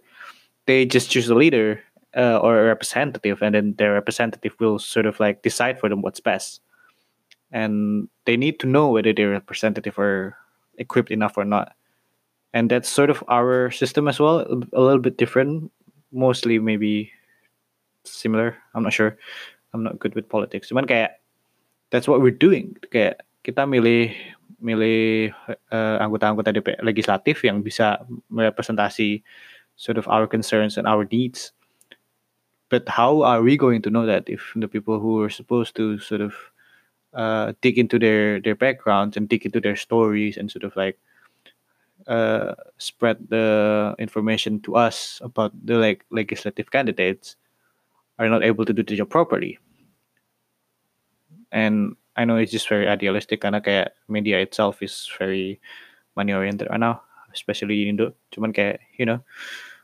they 0.65 0.86
just 0.86 1.10
choose 1.10 1.29
a 1.29 1.36
leader 1.36 1.82
uh, 2.15 2.38
or 2.38 2.60
a 2.60 2.65
representative 2.65 3.41
and 3.41 3.55
then 3.55 3.74
their 3.77 3.93
representative 3.93 4.55
will 4.60 4.79
sort 4.79 5.05
of 5.05 5.20
like 5.20 5.41
decide 5.41 5.79
for 5.79 5.89
them 5.89 6.01
what's 6.01 6.20
best 6.20 6.62
and 7.51 8.08
they 8.25 8.38
need 8.38 8.60
to 8.60 8.67
know 8.67 8.89
whether 8.89 9.13
their 9.13 9.29
representative 9.29 9.98
are 10.00 10.38
equipped 10.77 11.12
enough 11.12 11.38
or 11.38 11.46
not 11.46 11.74
and 12.53 12.70
that's 12.70 12.89
sort 12.89 13.10
of 13.10 13.24
our 13.27 13.72
system 13.72 14.08
as 14.08 14.20
well 14.20 14.39
a 14.74 14.82
little 14.82 15.00
bit 15.00 15.17
different 15.17 15.72
mostly 16.12 16.60
maybe 16.60 17.12
similar 18.03 18.55
i'm 18.75 18.84
not 18.84 18.93
sure 18.93 19.17
i'm 19.74 19.84
not 19.84 19.98
good 19.98 20.13
with 20.13 20.30
politics 20.30 20.70
cuman 20.70 20.86
kayak 20.86 21.20
that's 21.94 22.10
what 22.10 22.22
we're 22.22 22.34
doing 22.34 22.74
kayak 22.89 23.22
kita 23.44 23.68
milih 23.68 24.15
milih 24.63 25.36
uh, 25.70 26.00
anggota-anggota 26.00 26.56
DPR 26.56 26.80
legislatif 26.82 27.44
yang 27.44 27.60
bisa 27.60 28.00
merepresentasi 28.32 29.20
sort 29.75 30.00
of 30.00 30.08
our 30.08 30.25
concerns 30.25 30.80
and 30.80 30.88
our 30.88 31.03
needs. 31.12 31.51
But 32.72 32.88
how 32.88 33.22
are 33.22 33.44
we 33.44 33.60
going 33.60 33.84
to 33.84 33.92
know 33.92 34.08
that 34.08 34.25
if 34.32 34.42
the 34.56 34.72
people 34.72 34.98
who 34.98 35.22
are 35.22 35.30
supposed 35.30 35.75
to 35.75 36.00
sort 36.00 36.24
of 36.24 36.34
uh, 37.13 37.53
dig 37.62 37.77
into 37.77 38.00
their 38.00 38.42
their 38.42 38.56
backgrounds 38.56 39.20
and 39.20 39.30
dig 39.30 39.46
into 39.46 39.62
their 39.62 39.77
stories 39.77 40.39
and 40.39 40.50
sort 40.50 40.63
of 40.65 40.74
like 40.74 40.98
uh, 42.08 42.58
spread 42.80 43.22
the 43.30 43.94
information 44.00 44.58
to 44.65 44.74
us 44.80 45.22
about 45.22 45.53
the 45.53 45.77
like 45.77 46.01
legislative 46.10 46.72
candidates 46.72 47.38
are 48.24 48.32
not 48.32 48.44
able 48.44 48.63
to 48.63 48.72
do 48.72 48.84
the 48.84 48.96
job 48.96 49.12
properly 49.12 49.60
and 51.53 51.96
I 52.15 52.25
know 52.25 52.36
it's 52.38 52.51
just 52.51 52.70
very 52.70 52.89
idealistic 52.89 53.42
karena 53.42 53.62
kayak 53.62 53.94
media 54.10 54.42
itself 54.42 54.82
is 54.82 55.10
very 55.18 55.62
money 56.18 56.34
oriented 56.34 56.68
right 56.70 56.82
now, 56.82 57.01
especially 57.34 57.86
in 57.86 57.96
Indo. 57.96 58.13
Cuman 58.34 58.53
kayak 58.53 58.82
you 58.98 59.06
know, 59.06 59.22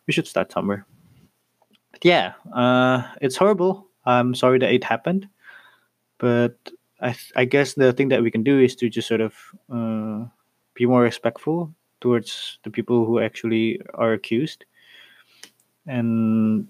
we 0.06 0.14
should 0.14 0.28
start 0.28 0.52
somewhere. 0.52 0.86
But 1.94 2.06
yeah, 2.06 2.38
uh, 2.54 3.06
it's 3.22 3.38
horrible. 3.38 3.90
I'm 4.06 4.34
sorry 4.34 4.60
that 4.60 4.74
it 4.74 4.84
happened, 4.84 5.30
but 6.18 6.58
I 7.02 7.18
I 7.34 7.46
guess 7.46 7.74
the 7.74 7.94
thing 7.94 8.10
that 8.10 8.22
we 8.22 8.30
can 8.30 8.46
do 8.46 8.62
is 8.62 8.78
to 8.78 8.90
just 8.90 9.10
sort 9.10 9.22
of 9.22 9.34
uh, 9.70 10.30
be 10.74 10.86
more 10.86 11.02
respectful 11.02 11.74
towards 12.02 12.62
the 12.64 12.70
people 12.70 13.06
who 13.06 13.18
actually 13.20 13.82
are 13.98 14.14
accused, 14.14 14.66
and 15.90 16.70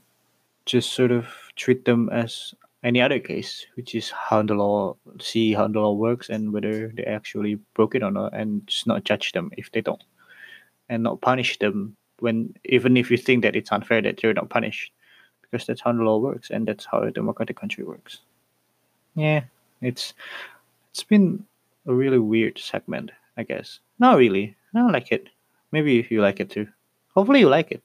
just 0.63 0.95
sort 0.95 1.11
of 1.11 1.27
treat 1.59 1.83
them 1.85 2.09
as 2.09 2.53
any 2.83 3.01
other 3.01 3.19
case, 3.19 3.65
which 3.75 3.93
is 3.93 4.09
how 4.09 4.41
the 4.41 4.55
law 4.55 4.95
see 5.19 5.53
how 5.53 5.67
the 5.67 5.79
law 5.79 5.93
works 5.93 6.29
and 6.29 6.53
whether 6.53 6.87
they 6.95 7.03
actually 7.03 7.55
broke 7.73 7.93
it 7.95 8.03
or 8.03 8.11
not, 8.11 8.33
and 8.33 8.65
just 8.67 8.87
not 8.87 9.03
judge 9.03 9.33
them 9.33 9.51
if 9.57 9.71
they 9.71 9.81
don't, 9.81 10.03
and 10.87 11.03
not 11.03 11.21
punish 11.21 11.59
them 11.59 11.95
when 12.19 12.53
even 12.65 12.97
if 12.97 13.11
you 13.11 13.17
think 13.17 13.43
that 13.43 13.55
it's 13.55 13.71
unfair 13.71 14.01
that 14.01 14.23
you're 14.23 14.33
not 14.33 14.49
punished, 14.49 14.91
because 15.41 15.67
that's 15.67 15.81
how 15.81 15.91
the 15.91 16.03
law 16.03 16.17
works 16.17 16.49
and 16.49 16.67
that's 16.67 16.85
how 16.85 17.01
a 17.01 17.11
democratic 17.11 17.57
country 17.57 17.83
works. 17.83 18.19
Yeah, 19.15 19.43
it's 19.81 20.13
it's 20.91 21.03
been 21.03 21.45
a 21.85 21.93
really 21.93 22.19
weird 22.19 22.57
segment, 22.57 23.11
I 23.37 23.43
guess. 23.43 23.79
Not 23.99 24.17
really. 24.17 24.55
I 24.73 24.79
don't 24.79 24.93
like 24.93 25.11
it. 25.11 25.27
maybe 25.71 26.07
you 26.09 26.21
like 26.21 26.39
it 26.39 26.49
too. 26.49 26.67
Hopefully, 27.15 27.41
you 27.41 27.49
like 27.49 27.71
it. 27.71 27.83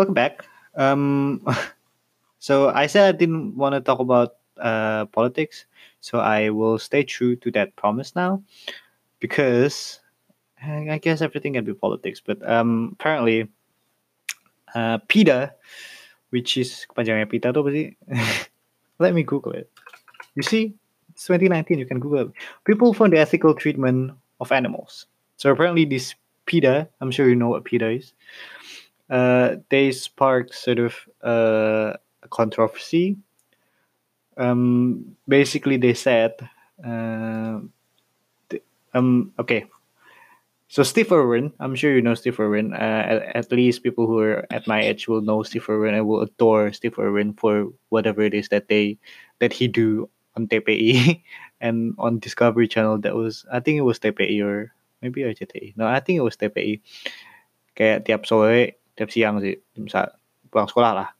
Welcome 0.00 0.14
back. 0.14 0.46
Um, 0.76 1.44
so 2.38 2.70
I 2.70 2.86
said 2.86 3.14
I 3.14 3.18
didn't 3.18 3.54
want 3.54 3.74
to 3.74 3.82
talk 3.82 4.00
about 4.00 4.40
uh, 4.56 5.04
politics, 5.12 5.66
so 6.00 6.20
I 6.20 6.48
will 6.48 6.78
stay 6.78 7.04
true 7.04 7.36
to 7.36 7.50
that 7.50 7.76
promise 7.76 8.16
now, 8.16 8.42
because 9.20 10.00
I 10.64 10.96
guess 11.02 11.20
everything 11.20 11.52
can 11.52 11.66
be 11.66 11.74
politics. 11.74 12.18
But 12.24 12.40
um, 12.48 12.96
apparently, 12.98 13.48
uh, 14.74 15.04
PETA, 15.04 15.52
which 16.30 16.56
is 16.56 16.86
kepanjangannya 16.88 17.28
PETA 17.28 17.52
tuh 17.52 17.68
sih? 17.68 17.92
Let 19.04 19.12
me 19.12 19.20
Google 19.20 19.52
it. 19.52 19.68
You 20.32 20.42
see, 20.42 20.72
it's 21.12 21.28
2019. 21.28 21.76
You 21.76 21.84
can 21.84 22.00
Google 22.00 22.32
it. 22.32 22.32
People 22.64 22.96
for 22.96 23.04
the 23.12 23.20
ethical 23.20 23.52
treatment 23.52 24.16
of 24.40 24.48
animals. 24.48 25.04
So 25.36 25.52
apparently, 25.52 25.84
this 25.84 26.16
PETA, 26.48 26.88
I'm 27.04 27.12
sure 27.12 27.28
you 27.28 27.36
know 27.36 27.52
what 27.52 27.68
PETA 27.68 28.00
is. 28.00 28.16
Uh, 29.10 29.56
they 29.68 29.90
sparked 29.90 30.54
sort 30.54 30.78
of 30.78 30.94
uh, 31.24 31.94
a 32.22 32.28
controversy. 32.30 33.16
Um, 34.36 35.16
basically, 35.26 35.76
they 35.76 35.94
said, 35.94 36.32
uh, 36.84 37.60
th- 38.48 38.62
um, 38.94 39.34
okay, 39.38 39.66
so 40.70 40.84
Steve 40.84 41.10
Irwin, 41.10 41.52
I'm 41.58 41.74
sure 41.74 41.90
you 41.92 42.00
know 42.00 42.14
Steve 42.14 42.38
Irwin. 42.38 42.72
Uh, 42.72 43.02
at, 43.10 43.50
at 43.50 43.52
least 43.52 43.82
people 43.82 44.06
who 44.06 44.20
are 44.20 44.46
at 44.54 44.68
my 44.68 44.80
age 44.80 45.08
will 45.08 45.20
know 45.20 45.42
Steve 45.42 45.68
Irwin 45.68 45.94
and 45.98 46.06
will 46.06 46.22
adore 46.22 46.72
Steve 46.72 46.96
Irwin 46.96 47.34
for 47.34 47.66
whatever 47.88 48.22
it 48.22 48.34
is 48.34 48.48
that 48.54 48.68
they 48.68 48.96
that 49.40 49.52
he 49.52 49.66
do 49.66 50.08
on 50.36 50.46
TPI 50.46 51.22
and 51.60 51.92
on 51.98 52.20
Discovery 52.20 52.68
Channel. 52.68 52.98
That 52.98 53.16
was 53.16 53.44
I 53.50 53.58
think 53.58 53.78
it 53.78 53.82
was 53.82 53.98
TPI 53.98 54.38
or 54.46 54.72
maybe 55.02 55.22
RCTI. 55.22 55.74
No, 55.74 55.88
I 55.88 55.98
think 55.98 56.18
it 56.18 56.22
was 56.22 56.36
TPI. 56.36 56.80
Kayak 57.74 58.06
tiap 58.06 58.22
sore, 58.22 58.70
tiap 59.00 59.08
siang 59.08 59.40
sih, 59.40 59.56
pulang 60.52 60.68
sekolah 60.68 60.92
lah. 60.92 61.10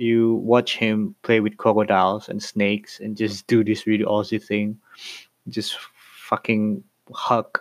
You 0.00 0.40
watch 0.40 0.80
him 0.80 1.12
play 1.20 1.44
with 1.44 1.60
crocodiles 1.60 2.32
and 2.32 2.40
snakes 2.40 3.04
and 3.04 3.20
just 3.20 3.44
do 3.44 3.60
this 3.60 3.84
really 3.84 4.08
Aussie 4.08 4.40
thing, 4.40 4.80
just 5.52 5.76
fucking 6.24 6.80
hug 7.12 7.60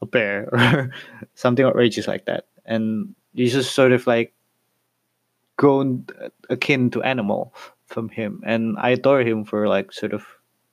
a 0.00 0.06
bear 0.06 0.48
or 0.48 0.88
something 1.34 1.66
outrageous 1.66 2.08
like 2.08 2.24
that. 2.24 2.48
And 2.64 3.12
he's 3.34 3.52
just 3.52 3.74
sort 3.74 3.92
of 3.92 4.06
like 4.06 4.32
grown 5.60 6.06
akin 6.48 6.88
to 6.96 7.02
animal 7.02 7.52
from 7.84 8.08
him. 8.08 8.40
And 8.46 8.78
I 8.78 8.96
adore 8.96 9.20
him 9.20 9.44
for 9.44 9.68
like 9.68 9.92
sort 9.92 10.14
of 10.14 10.24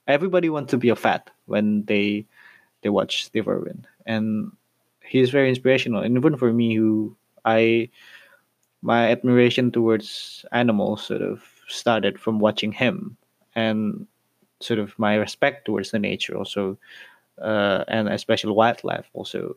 everybody 0.07 0.47
wants 0.47 0.71
to 0.71 0.77
be 0.77 0.89
a 0.89 0.95
fat 0.95 1.29
when 1.45 1.83
they 1.91 2.23
they 2.83 2.89
watch 2.89 3.25
Steve 3.25 3.49
Irwin. 3.49 3.83
And 4.05 4.53
he's 5.03 5.29
very 5.29 5.49
inspirational. 5.49 6.03
And 6.03 6.15
even 6.15 6.37
for 6.37 6.53
me 6.53 6.75
who 6.75 7.17
I 7.45 7.89
my 8.81 9.09
admiration 9.09 9.71
towards 9.71 10.45
animals 10.51 11.05
sort 11.05 11.21
of 11.21 11.43
started 11.67 12.19
from 12.19 12.39
watching 12.39 12.71
him 12.71 13.17
and 13.55 14.05
sort 14.59 14.79
of 14.79 14.97
my 14.99 15.15
respect 15.15 15.65
towards 15.65 15.91
the 15.91 15.99
nature 15.99 16.37
also 16.37 16.77
uh, 17.41 17.83
and 17.87 18.09
especially 18.09 18.51
wildlife 18.51 19.09
also 19.13 19.55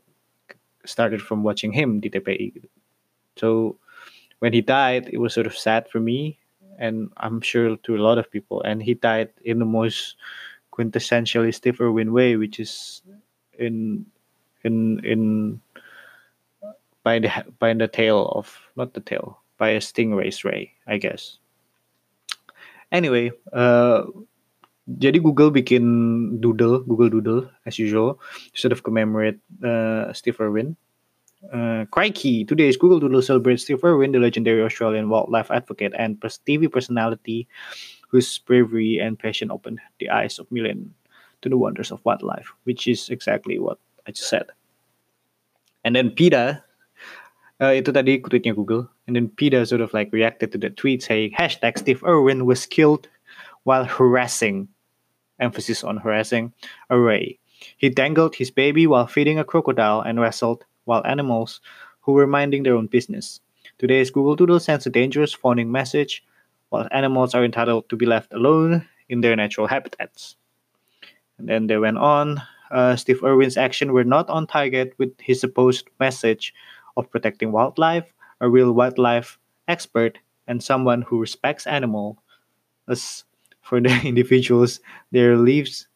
started 0.85 1.21
from 1.21 1.42
watching 1.42 1.73
him 1.73 2.00
di. 2.00 2.52
So 3.37 3.76
when 4.40 4.52
he 4.52 4.61
died, 4.61 5.11
it 5.12 5.18
was 5.18 5.35
sort 5.35 5.47
of 5.47 5.57
sad 5.57 5.88
for 5.88 6.00
me, 6.00 6.38
and 6.78 7.11
I'm 7.18 7.40
sure 7.40 7.76
to 7.76 7.97
a 7.97 8.02
lot 8.02 8.18
of 8.18 8.30
people. 8.30 8.62
And 8.62 8.83
he 8.83 8.95
died 8.95 9.30
in 9.45 9.59
the 9.59 9.64
most 9.64 10.16
quintessentially 10.73 11.54
Steve 11.54 11.80
Irwin 11.80 12.12
way, 12.12 12.37
which 12.37 12.59
is 12.59 13.02
in 13.59 14.07
in 14.64 15.04
in 15.04 15.61
by 17.02 17.18
the 17.18 17.30
by 17.58 17.74
the 17.74 17.88
tail 17.88 18.32
of 18.34 18.52
not 18.76 18.94
the 18.94 19.00
tail 19.00 19.40
by 19.58 19.70
a 19.70 19.80
stingray's 19.80 20.44
ray, 20.44 20.72
I 20.87 20.98
guess. 20.98 21.38
Anyway, 22.90 23.30
uh, 23.52 24.06
jadi 24.88 25.20
Google 25.20 25.52
bikin 25.52 26.40
doodle, 26.40 26.80
Google 26.88 27.11
Doodle 27.11 27.50
as 27.66 27.78
usual, 27.78 28.16
sort 28.54 28.72
of 28.72 28.82
commemorate 28.82 29.37
uh, 29.61 30.12
Steve 30.12 30.40
Irwin. 30.40 30.76
Uh, 31.52 31.84
crikey, 31.92 32.44
today's 32.44 32.76
Google 32.76 32.98
Doodle 32.98 33.22
celebrates 33.22 33.62
Steve 33.62 33.84
Irwin, 33.84 34.11
the 34.11 34.18
legendary 34.18 34.62
Australian 34.62 35.08
wildlife 35.08 35.50
advocate 35.50 35.92
and 35.94 36.18
TV 36.18 36.66
personality 36.66 37.46
whose 38.08 38.38
bravery 38.38 38.98
and 38.98 39.18
passion 39.18 39.50
opened 39.50 39.80
the 40.00 40.08
eyes 40.08 40.38
of 40.38 40.50
millions 40.50 40.88
to 41.42 41.48
the 41.48 41.56
wonders 41.56 41.92
of 41.92 42.04
wildlife, 42.04 42.50
which 42.64 42.88
is 42.88 43.11
exactly 43.11 43.58
what 43.58 43.78
I 44.06 44.11
just 44.11 44.28
said. 44.28 44.46
And 45.84 45.94
then 45.94 46.11
PETA, 46.11 46.64
uh, 47.61 47.75
itu 47.75 47.90
tadi 47.90 48.23
tweetnya 48.23 48.55
Google, 48.55 48.87
and 49.07 49.16
then 49.16 49.29
PETA 49.29 49.66
sort 49.66 49.81
of 49.81 49.92
like 49.94 50.12
reacted 50.12 50.53
to 50.53 50.59
the 50.59 50.71
tweet 50.71 51.03
saying, 51.03 51.35
hashtag 51.35 51.79
Steve 51.79 52.03
Irwin 52.07 52.47
was 52.47 52.66
killed 52.66 53.09
while 53.64 53.85
harassing 53.85 54.68
emphasis 55.40 55.85
on 55.85 55.97
harassing, 55.97 56.53
a 56.90 56.99
ray. 56.99 57.38
He 57.77 57.88
dangled 57.88 58.35
his 58.35 58.51
baby 58.51 58.87
while 58.87 59.07
feeding 59.07 59.38
a 59.38 59.44
crocodile 59.44 60.01
and 60.01 60.21
wrestled 60.21 60.64
wild 60.87 61.07
animals 61.07 61.61
who 62.01 62.12
were 62.12 62.27
minding 62.27 62.62
their 62.62 62.75
own 62.75 62.87
business. 62.87 63.40
Today's 63.79 64.11
Google 64.11 64.37
Doodle 64.37 64.61
sends 64.61 64.87
a 64.87 64.90
dangerous 64.90 65.42
warning 65.42 65.71
message 65.71 66.25
while 66.71 66.88
animals 66.90 67.35
are 67.35 67.44
entitled 67.44 67.88
to 67.88 67.97
be 67.97 68.07
left 68.07 68.33
alone 68.33 68.87
in 69.09 69.21
their 69.21 69.37
natural 69.37 69.66
habitats. 69.66 70.37
And 71.38 71.49
then 71.49 71.66
they 71.66 71.79
went 71.79 71.99
on. 71.99 72.42
Uh, 72.71 72.97
Steve 72.97 73.23
Irwin's 73.25 73.57
actions 73.57 73.90
were 73.90 74.05
not 74.05 74.29
on 74.29 74.47
target 74.47 74.92
with 74.99 75.12
his 75.21 75.40
supposed 75.40 75.88
message 76.01 76.53
of 76.98 77.11
protecting 77.11 77.52
wildlife, 77.52 78.12
a 78.40 78.48
real 78.48 78.72
wildlife 78.72 79.38
expert, 79.68 80.18
and 80.46 80.62
someone 80.62 81.02
who 81.02 81.20
respects 81.20 81.66
animals 81.66 82.16
for 83.62 83.80
the 83.80 84.00
individuals 84.04 84.80
there 85.12 85.37
leaves 85.37 85.87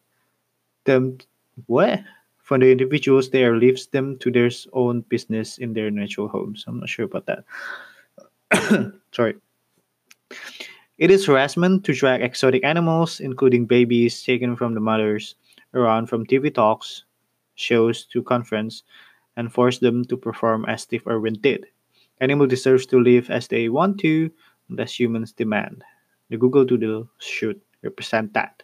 them 0.85 1.19
what? 1.67 2.01
For 2.39 2.59
the 2.59 2.71
individuals 2.71 3.31
there 3.31 3.57
leaves 3.57 3.87
them 3.87 4.19
to 4.19 4.31
their 4.31 4.51
own 4.73 5.03
business 5.03 5.59
in 5.59 5.73
their 5.73 5.91
natural 5.91 6.29
homes. 6.29 6.65
I'm 6.67 6.81
not 6.81 6.89
sure 6.89 7.07
about 7.07 7.27
that. 7.27 7.45
Sorry. 9.13 9.37
It 10.99 11.11
is 11.11 11.27
harassment 11.27 11.85
to 11.85 11.95
drag 11.95 12.23
exotic 12.23 12.65
animals 12.65 13.21
including 13.21 13.67
babies 13.67 14.23
taken 14.23 14.57
from 14.57 14.75
the 14.75 14.81
mothers 14.81 15.35
around 15.75 16.07
from 16.07 16.27
tv 16.27 16.53
talks 16.53 17.05
shows 17.55 18.05
to 18.05 18.23
conference 18.23 18.83
and 19.37 19.53
force 19.53 19.79
them 19.79 20.05
to 20.05 20.17
perform 20.17 20.65
as 20.67 20.83
steve 20.83 21.07
irwin 21.07 21.35
did 21.41 21.67
animal 22.21 22.47
deserves 22.47 22.87
to 22.87 23.01
live 23.01 23.31
as 23.31 23.49
they 23.49 23.69
want 23.69 23.99
to 23.99 24.31
unless 24.69 24.99
humans 24.99 25.33
demand 25.33 25.83
the 26.33 26.39
Google 26.39 26.65
Doodle 26.65 27.07
should 27.19 27.61
represent 27.83 28.33
that. 28.33 28.63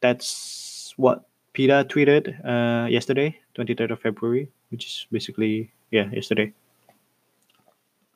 That's 0.00 0.92
what 0.98 1.24
PETA 1.54 1.86
tweeted 1.88 2.36
uh, 2.44 2.86
yesterday, 2.86 3.40
23rd 3.56 3.92
of 3.92 4.00
February, 4.00 4.50
which 4.68 4.84
is 4.84 5.06
basically, 5.10 5.72
yeah, 5.90 6.10
yesterday. 6.12 6.52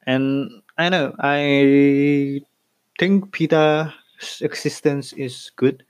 And 0.07 0.61
I 0.77 0.91
know, 0.91 1.15
I 1.21 2.43
think 2.99 3.33
PETA's 3.33 4.43
existence 4.43 5.15
is 5.15 5.51
good. 5.57 5.83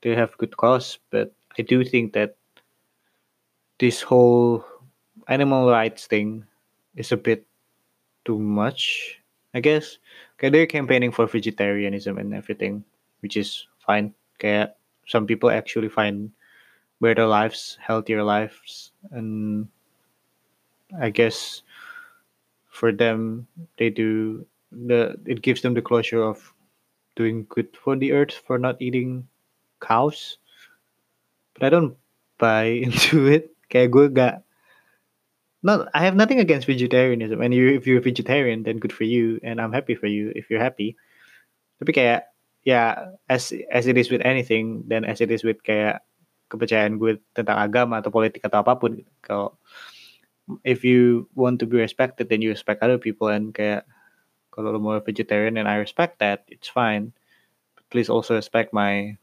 They 0.00 0.14
have 0.14 0.36
good 0.38 0.56
cause, 0.56 0.98
but 1.10 1.34
I 1.58 1.62
do 1.62 1.84
think 1.84 2.14
that 2.14 2.36
this 3.78 4.00
whole 4.00 4.64
animal 5.28 5.70
rights 5.70 6.06
thing 6.06 6.44
is 6.96 7.12
a 7.12 7.16
bit 7.16 7.46
too 8.24 8.38
much, 8.38 9.16
I 9.54 9.60
guess. 9.60 9.98
Okay, 10.36 10.50
they're 10.50 10.66
campaigning 10.66 11.12
for 11.12 11.26
vegetarianism 11.26 12.18
and 12.18 12.34
everything, 12.34 12.84
which 13.20 13.36
is 13.36 13.66
fine. 13.78 14.14
Okay, 14.36 14.66
some 15.06 15.26
people 15.26 15.50
actually 15.50 15.88
find 15.88 16.30
better 17.00 17.26
lives, 17.26 17.78
healthier 17.80 18.22
lives, 18.22 18.92
and 19.10 19.68
I 21.00 21.10
guess 21.10 21.62
for 22.68 22.92
them, 22.92 23.46
they 23.78 23.90
do 23.90 24.44
the 24.72 25.14
it 25.26 25.42
gives 25.42 25.62
them 25.62 25.74
the 25.74 25.82
closure 25.82 26.22
of 26.22 26.42
doing 27.14 27.46
good 27.48 27.70
for 27.76 27.94
the 27.96 28.12
earth 28.12 28.34
for 28.34 28.58
not 28.58 28.82
eating 28.82 29.28
cows. 29.80 30.38
But 31.54 31.64
I 31.64 31.70
don't 31.70 31.96
buy 32.38 32.64
into 32.86 33.26
it. 33.26 33.54
Kayak 33.70 33.90
gue 33.90 34.06
gak 34.12 34.43
not 35.64 35.88
I 35.96 36.04
have 36.04 36.14
nothing 36.14 36.38
against 36.38 36.68
vegetarianism. 36.68 37.40
And 37.40 37.56
you 37.56 37.72
if 37.72 37.88
you're 37.88 37.98
a 37.98 38.04
vegetarian, 38.04 38.62
then 38.62 38.78
good 38.78 38.92
for 38.92 39.08
you, 39.08 39.40
and 39.42 39.60
I'm 39.60 39.72
happy 39.72 39.96
for 39.96 40.06
you 40.06 40.30
if 40.36 40.52
you're 40.52 40.62
happy. 40.62 40.94
Tapi 41.80 41.90
kayak 41.96 42.28
ya 42.62 43.10
as 43.26 43.50
as 43.72 43.88
it 43.88 43.96
is 43.96 44.12
with 44.12 44.20
anything, 44.22 44.84
then 44.86 45.08
as 45.08 45.24
it 45.24 45.32
is 45.32 45.42
with 45.42 45.64
kayak 45.64 46.04
kepercayaan 46.52 47.00
gue 47.00 47.18
tentang 47.32 47.56
agama 47.56 48.04
atau 48.04 48.12
politik 48.12 48.44
atau 48.44 48.60
apapun. 48.60 49.02
Kalau 49.24 49.56
if 50.62 50.84
you 50.84 51.24
want 51.32 51.56
to 51.58 51.66
be 51.66 51.80
respected, 51.80 52.28
then 52.28 52.44
you 52.44 52.52
respect 52.52 52.84
other 52.84 53.00
people 53.00 53.32
and 53.32 53.56
kayak 53.56 53.88
kalau 54.52 54.70
lo 54.70 54.78
mau 54.78 55.00
vegetarian 55.00 55.58
and 55.58 55.66
I 55.66 55.80
respect 55.80 56.20
that, 56.20 56.46
it's 56.46 56.70
fine. 56.70 57.10
But 57.74 57.88
please 57.90 58.12
also 58.12 58.36
respect 58.38 58.70
my 58.70 59.16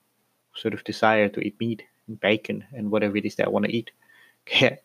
sort 0.57 0.75
of 0.75 0.83
desire 0.83 1.31
to 1.31 1.39
eat 1.39 1.55
meat 1.61 1.85
and 2.09 2.19
bacon 2.19 2.67
and 2.75 2.91
whatever 2.91 3.15
it 3.15 3.23
is 3.23 3.39
that 3.39 3.47
I 3.47 3.53
want 3.53 3.69
to 3.69 3.71
eat 3.71 3.93
kayak 4.49 4.83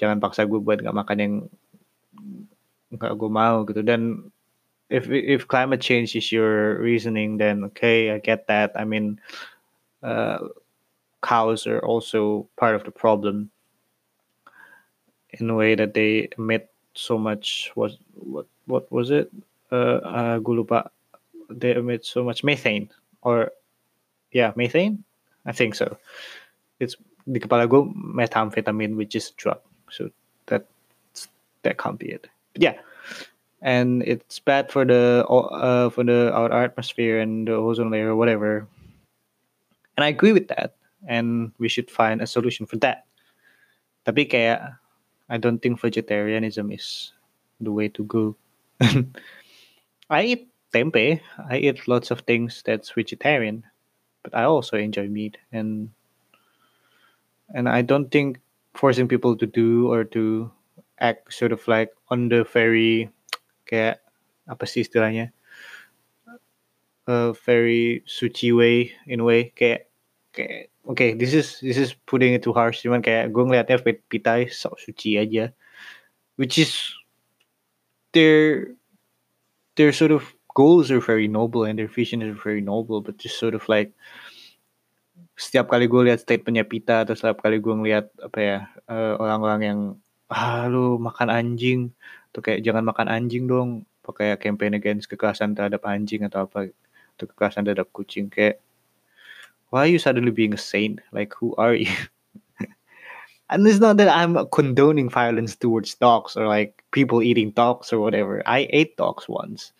jangan 0.00 0.16
paksa 0.16 0.48
gue 0.48 0.56
buat 0.56 0.80
nggak 0.80 0.96
makan 0.96 1.18
yang 1.20 1.34
nggak 2.96 3.12
gue 3.20 3.30
mau 3.30 3.68
gitu. 3.68 3.84
Dan 3.84 4.32
if 4.88 5.04
if 5.12 5.44
climate 5.44 5.84
change 5.84 6.16
is 6.16 6.32
your 6.32 6.80
reasoning 6.80 7.36
then 7.36 7.68
okay 7.68 8.08
I 8.08 8.18
get 8.18 8.48
that. 8.48 8.72
I 8.72 8.88
mean 8.88 9.20
uh, 10.00 10.48
cows 11.20 11.68
are 11.68 11.84
also 11.84 12.48
part 12.56 12.72
of 12.72 12.88
the 12.88 12.90
problem 12.90 13.52
in 15.36 15.52
a 15.52 15.54
way 15.54 15.76
that 15.76 15.92
they 15.92 16.32
emit 16.40 16.72
so 16.96 17.20
much 17.20 17.70
what 17.76 17.92
what 18.16 18.48
what 18.64 18.88
was 18.88 19.12
it? 19.12 19.28
Uh, 19.68 20.00
uh 20.00 20.36
gue 20.40 20.56
lupa. 20.56 20.88
They 21.52 21.76
emit 21.76 22.08
so 22.08 22.24
much 22.24 22.40
methane 22.40 22.88
or 23.20 23.52
yeah 24.32 24.56
methane? 24.56 25.04
I 25.44 25.52
think 25.52 25.76
so. 25.76 26.00
It's 26.80 26.96
di 27.28 27.36
kepala 27.38 27.68
gue 27.68 27.84
methamphetamine 27.94 28.96
which 28.96 29.14
is 29.14 29.28
a 29.30 29.36
drug 29.36 29.60
so 29.90 30.10
that 30.46 30.66
that 31.62 31.78
can't 31.78 31.98
be 31.98 32.10
it. 32.10 32.28
But 32.54 32.62
yeah. 32.62 32.76
And 33.62 34.02
it's 34.02 34.38
bad 34.38 34.72
for 34.72 34.84
the 34.84 35.26
uh, 35.28 35.90
for 35.90 36.04
the 36.04 36.32
our 36.32 36.50
atmosphere 36.50 37.20
and 37.20 37.46
the 37.46 37.54
ozone 37.54 37.90
layer 37.90 38.10
or 38.10 38.16
whatever. 38.16 38.66
And 39.96 40.04
I 40.04 40.08
agree 40.08 40.32
with 40.32 40.48
that. 40.48 40.74
And 41.06 41.52
we 41.58 41.68
should 41.68 41.90
find 41.90 42.22
a 42.22 42.26
solution 42.26 42.64
for 42.64 42.76
that. 42.80 43.04
Tapi 44.08 44.24
kayak 44.24 44.80
I 45.28 45.36
don't 45.36 45.60
think 45.60 45.76
vegetarianism 45.76 46.72
is 46.72 47.12
the 47.60 47.70
way 47.70 47.88
to 47.92 48.02
go. 48.04 48.36
I 50.10 50.24
eat 50.24 50.50
tempe 50.72 51.20
I 51.50 51.58
eat 51.58 51.86
lots 51.88 52.10
of 52.10 52.20
things 52.20 52.62
that's 52.64 52.90
vegetarian 52.90 53.64
but 54.22 54.34
I 54.34 54.44
also 54.44 54.76
enjoy 54.76 55.08
meat 55.08 55.36
and 55.52 55.90
and 57.54 57.68
I 57.68 57.82
don't 57.82 58.10
think 58.10 58.38
forcing 58.74 59.08
people 59.08 59.36
to 59.36 59.46
do 59.46 59.90
or 59.90 60.04
to 60.04 60.50
act 61.00 61.32
sort 61.32 61.52
of 61.52 61.66
like 61.68 61.90
on 62.08 62.28
the 62.28 62.44
very 62.44 63.10
kayak 63.70 64.02
apa 64.50 64.64
sih 64.66 64.82
istilahnya? 64.84 65.30
A 67.08 67.32
very 67.46 68.04
suci 68.06 68.54
way 68.54 68.92
in 69.06 69.20
a 69.20 69.26
way. 69.26 69.50
Kayak 69.56 69.90
kayak 70.30 70.70
okay 70.86 71.12
this 71.18 71.34
is 71.34 71.58
this 71.58 71.74
is 71.78 71.94
putting 72.06 72.34
it 72.34 72.42
too 72.46 72.54
harsh 72.54 72.82
cuman 72.86 73.02
kayak 73.02 73.34
gue 73.34 73.42
ngeliatnya 73.42 73.82
PETA 73.82 74.46
sok 74.52 74.78
suci 74.78 75.18
aja. 75.18 75.50
Which 76.38 76.56
is 76.58 76.94
their 78.12 78.72
their 79.76 79.92
sort 79.94 80.10
of 80.10 80.26
goals 80.54 80.90
are 80.90 81.00
very 81.00 81.28
noble 81.30 81.64
and 81.64 81.78
their 81.78 81.90
vision 81.90 82.22
is 82.22 82.34
very 82.42 82.60
noble 82.60 83.00
but 83.00 83.16
just 83.18 83.38
sort 83.38 83.54
of 83.54 83.62
like 83.70 83.94
setiap 85.40 85.72
kali 85.72 85.88
gue 85.88 86.12
lihat 86.12 86.20
statementnya 86.20 86.68
Pita 86.68 87.08
atau 87.08 87.16
setiap 87.16 87.40
kali 87.40 87.56
gue 87.64 87.72
ngeliat 87.72 88.12
apa 88.20 88.38
ya 88.38 88.58
uh, 88.92 89.16
orang-orang 89.16 89.60
yang 89.64 89.80
ah 90.28 90.68
makan 91.00 91.32
anjing 91.32 91.90
tuh 92.30 92.44
kayak 92.44 92.62
jangan 92.62 92.84
makan 92.84 93.08
anjing 93.08 93.48
dong 93.48 93.88
pakai 94.04 94.36
campaign 94.36 94.76
against 94.76 95.08
kekerasan 95.08 95.56
terhadap 95.56 95.82
anjing 95.88 96.28
atau 96.28 96.44
apa 96.44 96.68
atau 97.16 97.24
kekerasan 97.24 97.64
terhadap 97.66 97.88
kucing 97.90 98.28
kayak 98.28 98.60
why 99.70 99.86
are 99.86 99.90
you 99.90 99.98
suddenly 99.98 100.30
being 100.30 100.52
a 100.52 100.58
saint? 100.60 101.00
Like 101.12 101.34
who 101.34 101.54
are 101.56 101.74
you? 101.74 101.90
And 103.50 103.66
it's 103.66 103.80
not 103.80 103.96
that 103.96 104.08
I'm 104.08 104.46
condoning 104.50 105.10
violence 105.10 105.56
towards 105.56 105.94
dogs 105.94 106.36
or 106.36 106.46
like 106.46 106.84
people 106.92 107.22
eating 107.22 107.50
dogs 107.50 107.92
or 107.92 107.98
whatever. 107.98 108.42
I 108.46 108.68
ate 108.70 108.96
dogs 108.96 109.28
once 109.28 109.72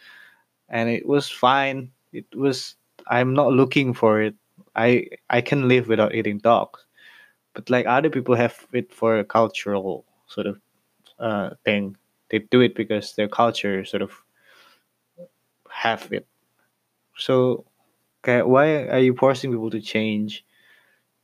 and 0.68 0.88
it 0.88 1.06
was 1.06 1.30
fine. 1.30 1.90
It 2.12 2.26
was 2.34 2.74
I'm 3.06 3.34
not 3.34 3.52
looking 3.52 3.94
for 3.94 4.22
it 4.22 4.34
I 4.76 5.06
I 5.28 5.40
can 5.40 5.68
live 5.68 5.88
without 5.88 6.14
eating 6.14 6.38
dogs, 6.38 6.84
but 7.54 7.70
like 7.70 7.86
other 7.86 8.10
people 8.10 8.34
have 8.34 8.66
it 8.72 8.92
for 8.92 9.18
a 9.18 9.24
cultural 9.24 10.04
sort 10.26 10.46
of 10.46 10.60
uh, 11.18 11.50
thing. 11.64 11.96
They 12.30 12.40
do 12.40 12.60
it 12.60 12.74
because 12.74 13.14
their 13.14 13.28
culture 13.28 13.84
sort 13.84 14.02
of 14.02 14.12
have 15.68 16.12
it. 16.12 16.26
So, 17.16 17.64
okay, 18.22 18.42
why 18.42 18.86
are 18.88 18.98
you 18.98 19.14
forcing 19.16 19.50
people 19.50 19.70
to 19.70 19.80
change? 19.80 20.44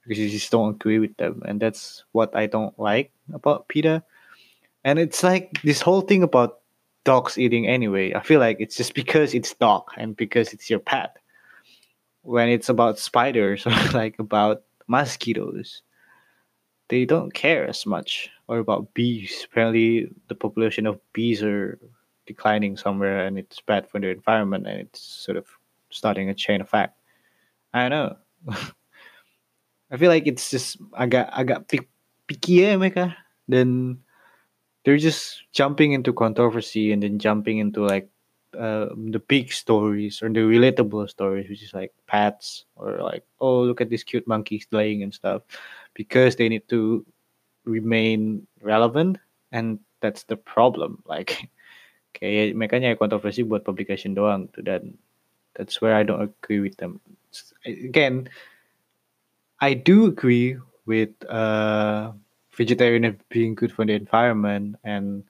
Because 0.03 0.19
you 0.19 0.31
just 0.31 0.51
don't 0.51 0.77
agree 0.77 0.99
with 0.99 1.17
them, 1.17 1.43
and 1.47 1.61
that's 1.61 2.05
what 2.13 2.35
I 2.37 2.47
don't 2.47 2.79
like 2.79 3.13
about 3.33 3.69
PETA. 3.69 4.05
And 4.85 4.99
it's 4.99 5.23
like 5.23 5.61
this 5.63 5.83
whole 5.83 6.01
thing 6.03 6.23
about 6.23 6.61
dogs 7.05 7.39
eating 7.39 7.67
anyway. 7.67 8.15
I 8.15 8.21
feel 8.21 8.41
like 8.41 8.59
it's 8.61 8.77
just 8.77 8.95
because 8.95 9.35
it's 9.35 9.55
dog 9.55 9.85
and 9.97 10.17
because 10.17 10.53
it's 10.53 10.71
your 10.71 10.79
pet 10.79 11.17
when 12.27 12.49
it's 12.49 12.69
about 12.69 12.99
spiders 12.99 13.67
or 13.67 13.77
like 13.95 14.19
about 14.19 14.63
mosquitoes, 14.89 15.83
they 16.89 17.05
don't 17.05 17.33
care 17.33 17.67
as 17.67 17.87
much. 17.87 18.31
Or 18.49 18.59
about 18.59 18.95
bees. 18.95 19.43
Apparently, 19.51 20.07
the 20.29 20.37
population 20.37 20.87
of 20.87 21.01
bees 21.13 21.43
are 21.43 21.81
declining 22.27 22.77
somewhere, 22.77 23.27
and 23.27 23.37
it's 23.39 23.59
bad 23.59 23.91
for 23.91 23.99
the 23.99 24.11
environment, 24.11 24.69
and 24.69 24.79
it's 24.79 25.03
sort 25.03 25.37
of 25.37 25.47
starting 25.91 26.31
a 26.31 26.35
chain 26.35 26.61
effect. 26.61 26.95
I 27.75 27.89
don't 27.89 27.91
know. 27.91 28.17
I 29.91 29.97
feel 29.97 30.11
like 30.11 30.29
it's 30.29 30.51
just 30.51 30.79
agak 30.95 31.27
agak 31.35 31.67
picky 32.31 32.63
ya 32.63 32.79
mereka. 32.79 33.19
Then 33.51 33.99
they're 34.85 35.03
just 35.03 35.43
jumping 35.51 35.91
into 35.91 36.15
controversy 36.15 36.95
and 36.95 37.03
then 37.03 37.19
jumping 37.19 37.59
into 37.59 37.83
like 37.83 38.07
uh, 38.59 38.89
the 38.97 39.21
big 39.21 39.53
stories 39.53 40.23
or 40.23 40.29
the 40.29 40.41
relatable 40.41 41.09
stories, 41.09 41.49
which 41.49 41.63
is 41.63 41.75
like 41.75 41.93
pets 42.07 42.65
or 42.77 42.99
like, 42.99 43.25
oh, 43.41 43.63
look 43.63 43.81
at 43.81 43.91
these 43.91 44.05
cute 44.05 44.27
monkeys 44.27 44.67
playing 44.67 45.03
and 45.03 45.13
stuff, 45.15 45.43
because 45.95 46.37
they 46.37 46.49
need 46.49 46.67
to 46.69 47.05
remain 47.65 48.47
relevant, 48.63 49.19
and 49.53 49.79
that's 50.01 50.25
the 50.25 50.37
problem. 50.37 51.03
Like, 51.09 51.49
kayak 52.17 52.57
makanya 52.57 52.97
kontroversi 52.97 53.45
buat 53.45 53.61
publication 53.61 54.17
doang 54.17 54.49
tuh 54.49 54.65
dan 54.65 54.97
that's 55.53 55.85
where 55.85 55.93
I 55.93 56.05
don't 56.05 56.25
agree 56.25 56.61
with 56.61 56.77
them. 56.81 57.01
Again, 57.65 58.29
I 59.61 59.73
do 59.73 60.09
agree 60.09 60.57
with 60.85 61.13
uh, 61.29 62.13
vegetarian 62.53 63.21
being 63.29 63.55
good 63.55 63.73
for 63.73 63.85
the 63.85 63.93
environment 63.93 64.77
and 64.85 65.25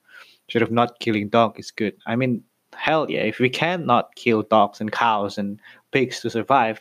sort 0.50 0.62
of 0.62 0.70
not 0.70 0.98
killing 0.98 1.28
dog 1.28 1.58
is 1.58 1.70
good. 1.70 1.94
I 2.06 2.14
mean, 2.16 2.42
hell 2.76 3.10
yeah, 3.10 3.24
if 3.24 3.38
we 3.38 3.50
cannot 3.50 4.14
kill 4.14 4.42
dogs 4.42 4.80
and 4.80 4.92
cows 4.92 5.38
and 5.38 5.60
pigs 5.90 6.20
to 6.20 6.30
survive, 6.30 6.80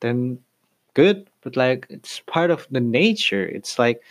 then 0.00 0.38
good. 0.94 1.28
But 1.42 1.56
like 1.56 1.86
it's 1.90 2.20
part 2.26 2.50
of 2.50 2.66
the 2.70 2.80
nature. 2.80 3.44
It's 3.44 3.78
like 3.78 4.02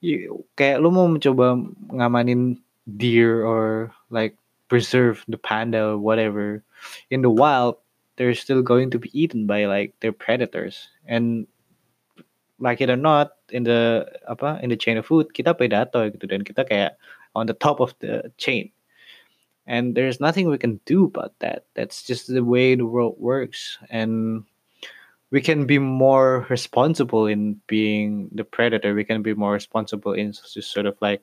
you 0.00 0.44
kayak 0.56 0.80
lu 0.80 0.90
mau 0.90 1.08
mencoba 1.08 1.60
ngamanin 1.92 2.58
deer 2.96 3.44
or 3.44 3.92
like 4.08 4.34
preserve 4.68 5.24
the 5.28 5.36
panda 5.36 5.94
or 5.94 5.98
whatever 5.98 6.64
in 7.10 7.22
the 7.22 7.30
wild 7.30 7.76
they're 8.16 8.34
still 8.34 8.62
going 8.62 8.90
to 8.90 8.98
be 8.98 9.10
eaten 9.12 9.46
by 9.46 9.64
like 9.66 9.92
their 10.00 10.12
predators 10.12 10.88
and 11.06 11.46
like 12.58 12.80
it 12.80 12.90
or 12.90 12.96
not 12.96 13.32
in 13.50 13.64
the 13.64 14.06
apa 14.28 14.58
in 14.62 14.68
the 14.68 14.76
chain 14.76 14.96
of 14.96 15.04
food 15.04 15.28
kita 15.32 15.56
predator 15.56 16.08
gitu 16.12 16.28
dan 16.28 16.44
kita 16.44 16.64
kayak 16.64 16.96
on 17.36 17.44
the 17.44 17.56
top 17.56 17.80
of 17.80 17.92
the 18.00 18.28
chain 18.36 18.68
and 19.70 19.94
there's 19.94 20.18
nothing 20.18 20.48
we 20.48 20.58
can 20.58 20.80
do 20.84 21.04
about 21.04 21.32
that. 21.38 21.64
That's 21.74 22.02
just 22.02 22.26
the 22.26 22.42
way 22.42 22.74
the 22.74 22.84
world 22.84 23.14
works 23.18 23.78
and 23.88 24.42
we 25.30 25.40
can 25.40 25.64
be 25.64 25.78
more 25.78 26.44
responsible 26.50 27.28
in 27.28 27.60
being 27.68 28.30
the 28.34 28.42
predator. 28.42 28.94
We 28.94 29.04
can 29.04 29.22
be 29.22 29.32
more 29.32 29.52
responsible 29.52 30.12
in 30.12 30.32
just 30.32 30.72
sort 30.72 30.86
of 30.86 30.98
like 31.00 31.22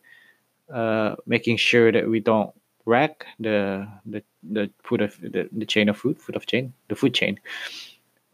uh, 0.73 1.15
making 1.25 1.57
sure 1.57 1.91
that 1.91 2.07
we 2.07 2.21
don't 2.21 2.55
wreck 2.85 3.25
the 3.37 3.85
the 4.05 4.23
the 4.43 4.71
food 4.81 5.01
of 5.01 5.19
the, 5.19 5.49
the 5.51 5.65
chain 5.65 5.89
of 5.89 5.97
food 5.97 6.17
food 6.17 6.37
of 6.37 6.45
chain 6.45 6.71
the 6.87 6.95
food 6.95 7.13
chain 7.13 7.37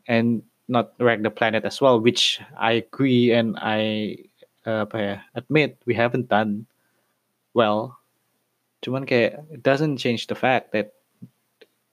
and 0.06 0.43
not 0.67 0.93
wreck 0.99 1.23
the 1.23 1.32
planet 1.32 1.65
as 1.65 1.82
well 1.82 1.99
which 1.99 2.39
i 2.56 2.73
agree 2.73 3.32
and 3.32 3.58
i 3.58 4.15
uh, 4.67 4.86
admit 5.34 5.82
we 5.88 5.95
haven't 5.95 6.30
done 6.30 6.67
well 7.56 7.97
Cuman 8.84 9.08
kayak 9.08 9.48
it 9.48 9.63
doesn't 9.63 9.98
change 9.98 10.28
the 10.28 10.36
fact 10.36 10.76
that 10.76 10.91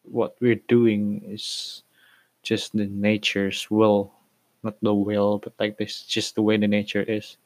what 0.03 0.35
we're 0.42 0.59
doing 0.66 1.22
is 1.22 1.87
just 2.42 2.74
the 2.74 2.90
nature's 2.90 3.70
will, 3.70 4.11
not 4.66 4.74
the 4.83 4.92
will, 4.92 5.38
but 5.38 5.55
like 5.62 5.79
this 5.79 6.03
just 6.03 6.35
the 6.35 6.42
way 6.42 6.59
the 6.59 6.66
nature 6.66 7.07
is. 7.07 7.38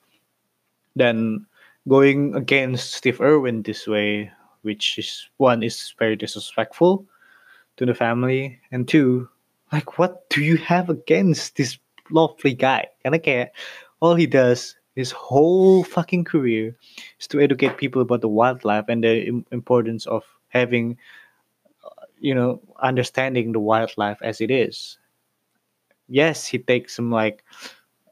Then 0.96 1.44
going 1.84 2.34
against 2.34 2.96
Steve 2.96 3.20
Irwin 3.20 3.62
this 3.62 3.86
way, 3.86 4.32
which 4.62 4.96
is 4.96 5.28
one 5.36 5.62
is 5.62 5.92
very 5.98 6.16
disrespectful 6.16 7.04
to 7.76 7.84
the 7.84 7.94
family, 7.94 8.58
and 8.72 8.88
two, 8.88 9.28
like 9.72 9.98
what 9.98 10.24
do 10.30 10.40
you 10.40 10.56
have 10.56 10.88
against 10.88 11.56
this 11.56 11.76
lovely 12.08 12.54
guy? 12.54 12.88
Karena 13.04 13.20
kayak 13.20 13.52
all 14.00 14.16
he 14.16 14.24
does 14.24 14.76
his 14.94 15.10
whole 15.10 15.84
fucking 15.84 16.24
career 16.24 16.74
is 17.20 17.26
to 17.28 17.40
educate 17.40 17.76
people 17.76 18.02
about 18.02 18.20
the 18.20 18.28
wildlife 18.28 18.84
and 18.88 19.04
the 19.04 19.26
Im- 19.26 19.46
importance 19.52 20.06
of 20.06 20.24
having 20.48 20.96
uh, 21.84 22.06
you 22.18 22.34
know 22.34 22.60
understanding 22.80 23.52
the 23.52 23.60
wildlife 23.60 24.18
as 24.22 24.40
it 24.40 24.50
is 24.50 24.98
yes 26.08 26.46
he 26.46 26.58
takes 26.58 26.94
some 26.96 27.10
like 27.10 27.44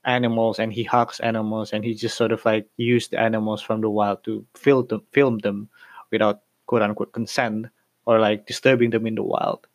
animals 0.04 0.58
and 0.58 0.72
he 0.72 0.82
hugs 0.82 1.20
animals 1.20 1.72
and 1.72 1.84
he 1.84 1.94
just 1.94 2.16
sort 2.16 2.32
of 2.32 2.44
like 2.44 2.66
used 2.76 3.12
the 3.12 3.20
animals 3.20 3.62
from 3.62 3.80
the 3.80 3.90
wild 3.90 4.22
to 4.24 4.44
film 4.54 4.86
them, 4.88 5.02
film 5.12 5.38
them 5.38 5.68
without 6.10 6.40
quote 6.66 6.82
unquote 6.82 7.12
consent 7.12 7.66
or 8.06 8.18
like 8.18 8.46
disturbing 8.46 8.90
them 8.90 9.06
in 9.06 9.14
the 9.14 9.22
wild. 9.22 9.66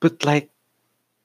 But 0.00 0.24
like 0.24 0.50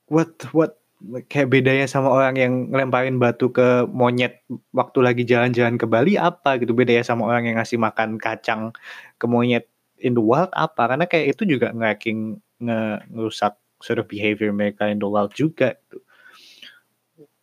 what 0.07 0.53
what 0.53 0.79
kayak 1.27 1.51
bedanya 1.51 1.85
sama 1.85 2.07
orang 2.07 2.35
yang 2.39 2.53
ngelemparin 2.71 3.19
batu 3.19 3.51
ke 3.51 3.83
monyet 3.91 4.43
waktu 4.71 4.99
lagi 5.03 5.23
jalan-jalan 5.27 5.75
ke 5.75 5.85
Bali 5.85 6.15
apa 6.15 6.55
gitu? 6.59 6.71
Bedanya 6.71 7.03
sama 7.03 7.27
orang 7.27 7.51
yang 7.51 7.59
ngasih 7.59 7.75
makan 7.79 8.15
kacang 8.15 8.71
ke 9.19 9.25
monyet 9.27 9.67
in 9.99 10.15
the 10.15 10.23
wild 10.23 10.51
apa? 10.55 10.95
Karena 10.95 11.05
kayak 11.07 11.35
itu 11.35 11.59
juga 11.59 11.75
nge 11.75 11.91
nge 12.63 12.79
ngerusak 13.11 13.59
sort 13.83 13.99
of 13.99 14.07
behavior 14.07 14.55
mereka 14.55 14.87
in 14.87 15.03
the 15.03 15.09
wild 15.09 15.35
juga 15.35 15.75
gitu. 15.75 15.99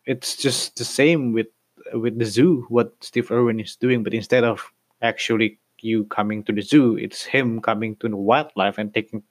It's 0.09 0.33
just 0.33 0.81
the 0.81 0.87
same 0.87 1.37
with 1.37 1.53
with 1.93 2.17
the 2.17 2.25
zoo 2.25 2.65
what 2.73 2.97
Steve 3.05 3.29
Irwin 3.29 3.61
is 3.61 3.77
doing 3.77 4.01
but 4.01 4.17
instead 4.17 4.43
of 4.43 4.73
actually 5.05 5.61
you 5.81 6.05
coming 6.09 6.41
to 6.45 6.51
the 6.53 6.61
zoo 6.61 6.97
it's 6.97 7.25
him 7.25 7.61
coming 7.61 7.95
to 8.01 8.09
the 8.09 8.17
wildlife 8.17 8.77
and 8.77 8.93
taking 8.93 9.21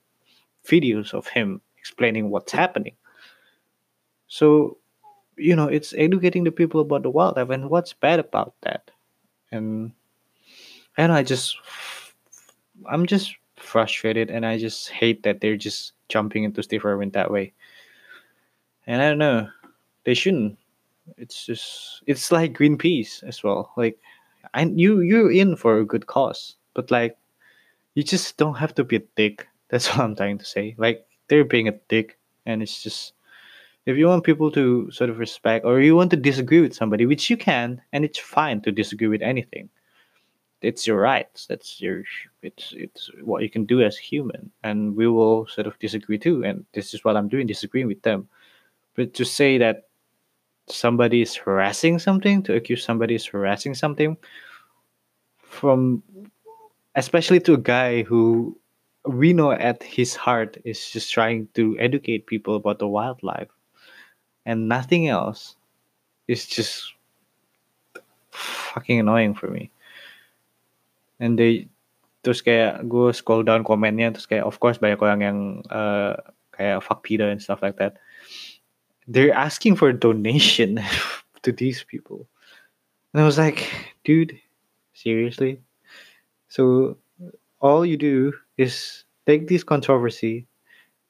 videos 0.63 1.13
of 1.13 1.27
him 1.27 1.59
explaining 1.77 2.29
what's 2.29 2.51
happening 2.51 2.95
so, 4.31 4.77
you 5.35 5.57
know, 5.57 5.67
it's 5.67 5.93
educating 5.97 6.45
the 6.45 6.53
people 6.53 6.79
about 6.79 7.03
the 7.03 7.09
wildlife 7.09 7.49
and 7.49 7.69
what's 7.69 7.91
bad 7.91 8.17
about 8.17 8.53
that. 8.61 8.89
And 9.51 9.91
and 10.95 11.11
I 11.11 11.21
just 11.21 11.57
I'm 12.89 13.05
just 13.05 13.35
frustrated 13.57 14.31
and 14.31 14.45
I 14.45 14.57
just 14.57 14.87
hate 14.87 15.23
that 15.23 15.41
they're 15.41 15.57
just 15.57 15.91
jumping 16.07 16.45
into 16.45 16.63
Steve 16.63 16.85
Irwin 16.85 17.09
that 17.11 17.29
way. 17.29 17.51
And 18.87 19.01
I 19.01 19.09
don't 19.09 19.17
know, 19.17 19.49
they 20.05 20.13
shouldn't. 20.13 20.57
It's 21.17 21.45
just 21.45 22.01
it's 22.07 22.31
like 22.31 22.57
Greenpeace 22.57 23.23
as 23.23 23.43
well. 23.43 23.73
Like, 23.75 23.99
and 24.53 24.79
you 24.79 25.01
you're 25.01 25.29
in 25.29 25.57
for 25.57 25.79
a 25.79 25.85
good 25.85 26.07
cause, 26.07 26.55
but 26.73 26.89
like, 26.89 27.17
you 27.95 28.03
just 28.03 28.37
don't 28.37 28.55
have 28.55 28.73
to 28.75 28.85
be 28.85 28.95
a 28.95 29.03
dick. 29.17 29.45
That's 29.67 29.89
what 29.91 29.99
I'm 29.99 30.15
trying 30.15 30.37
to 30.37 30.45
say. 30.45 30.73
Like 30.77 31.05
they're 31.27 31.43
being 31.43 31.67
a 31.67 31.79
dick, 31.89 32.17
and 32.45 32.63
it's 32.63 32.81
just 32.81 33.11
if 33.85 33.97
you 33.97 34.07
want 34.07 34.23
people 34.23 34.51
to 34.51 34.91
sort 34.91 35.09
of 35.09 35.17
respect 35.17 35.65
or 35.65 35.81
you 35.81 35.95
want 35.95 36.11
to 36.11 36.17
disagree 36.17 36.61
with 36.61 36.75
somebody 36.75 37.05
which 37.05 37.29
you 37.29 37.37
can 37.37 37.81
and 37.93 38.05
it's 38.05 38.19
fine 38.19 38.61
to 38.61 38.71
disagree 38.71 39.07
with 39.07 39.21
anything. 39.21 39.69
It's 40.61 40.85
your 40.85 40.97
rights. 40.97 41.47
That's 41.47 41.81
your 41.81 42.03
it's 42.43 42.73
it's 42.77 43.09
what 43.23 43.41
you 43.41 43.49
can 43.49 43.65
do 43.65 43.81
as 43.81 43.97
human. 43.97 44.51
And 44.63 44.95
we 44.95 45.07
will 45.07 45.47
sort 45.47 45.65
of 45.65 45.79
disagree 45.79 46.19
too. 46.19 46.43
And 46.45 46.65
this 46.73 46.93
is 46.93 47.03
what 47.03 47.17
i'm 47.17 47.27
doing 47.27 47.47
disagreeing 47.47 47.87
with 47.87 48.03
them. 48.03 48.27
But 48.95 49.15
to 49.15 49.25
say 49.25 49.57
that 49.57 49.87
somebody 50.67 51.21
is 51.21 51.35
harassing 51.35 51.97
something 51.97 52.43
to 52.43 52.55
accuse 52.55 52.83
somebody 52.83 53.15
is 53.15 53.25
harassing 53.25 53.73
something 53.73 54.15
from 55.39 56.03
especially 56.95 57.39
to 57.39 57.53
a 57.53 57.57
guy 57.57 58.03
who 58.03 58.55
we 59.05 59.33
know 59.33 59.51
at 59.51 59.81
his 59.81 60.15
heart 60.15 60.57
is 60.63 60.91
just 60.91 61.11
trying 61.11 61.47
to 61.55 61.75
educate 61.79 62.27
people 62.27 62.55
about 62.55 62.77
the 62.79 62.87
wildlife 62.87 63.49
and 64.45 64.67
nothing 64.67 65.07
else 65.07 65.55
is 66.27 66.45
just 66.45 66.93
fucking 68.31 68.99
annoying 68.99 69.33
for 69.33 69.47
me. 69.47 69.69
And 71.19 71.37
they 71.37 71.67
terus 72.21 72.41
kayak 72.41 72.85
gue 72.85 73.13
scroll 73.13 73.41
down 73.41 73.65
komennya 73.65 74.13
terus 74.13 74.29
kayak 74.29 74.45
of 74.45 74.61
course 74.61 74.77
banyak 74.77 75.01
orang 75.01 75.19
yang 75.21 75.39
uh, 75.73 76.13
kayak 76.53 76.85
fuck 76.85 77.01
PETA 77.01 77.29
and 77.29 77.41
stuff 77.41 77.61
like 77.61 77.77
that. 77.77 77.97
They're 79.09 79.33
asking 79.33 79.75
for 79.75 79.89
a 79.89 79.97
donation 79.97 80.79
to 81.43 81.51
these 81.51 81.83
people. 81.83 82.29
And 83.13 83.21
I 83.21 83.25
was 83.25 83.37
like, 83.37 83.67
dude, 84.05 84.39
seriously? 84.93 85.59
So 86.47 86.97
all 87.59 87.85
you 87.85 87.97
do 87.97 88.33
is 88.57 89.03
take 89.25 89.47
this 89.47 89.63
controversy 89.63 90.47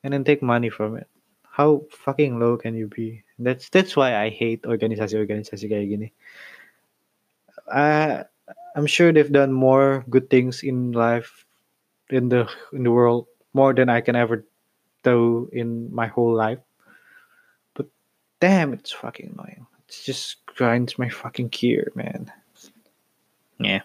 and 0.04 0.13
then 0.13 0.24
take 0.24 0.41
money 0.41 0.70
from 0.70 0.98
it. 0.98 1.08
How 1.52 1.84
fucking 1.92 2.40
low 2.40 2.56
can 2.56 2.76
you 2.76 2.88
be? 2.88 3.24
That's 3.38 3.68
that's 3.70 4.00
why 4.00 4.16
I 4.16 4.32
hate 4.32 4.64
organisasi-organisasi 4.64 5.68
kayak 5.68 5.88
gini. 5.92 6.10
Uh, 7.68 8.24
I'm 8.76 8.88
sure 8.88 9.12
they've 9.12 9.32
done 9.32 9.52
more 9.52 10.08
good 10.08 10.32
things 10.32 10.64
in 10.64 10.96
life, 10.96 11.44
in 12.08 12.32
the 12.32 12.48
in 12.72 12.88
the 12.88 12.92
world, 12.92 13.28
more 13.52 13.76
than 13.76 13.92
I 13.92 14.00
can 14.00 14.16
ever 14.16 14.48
do 15.04 15.52
in 15.52 15.94
my 15.94 16.08
whole 16.08 16.32
life. 16.32 16.64
But 17.76 17.92
damn, 18.40 18.72
it's 18.72 18.96
fucking 18.96 19.36
annoying. 19.36 19.68
It 19.88 19.92
just 19.92 20.46
grinds 20.46 20.96
my 20.96 21.10
fucking 21.10 21.50
gear, 21.52 21.92
man. 21.96 22.32
Yeah. 23.60 23.84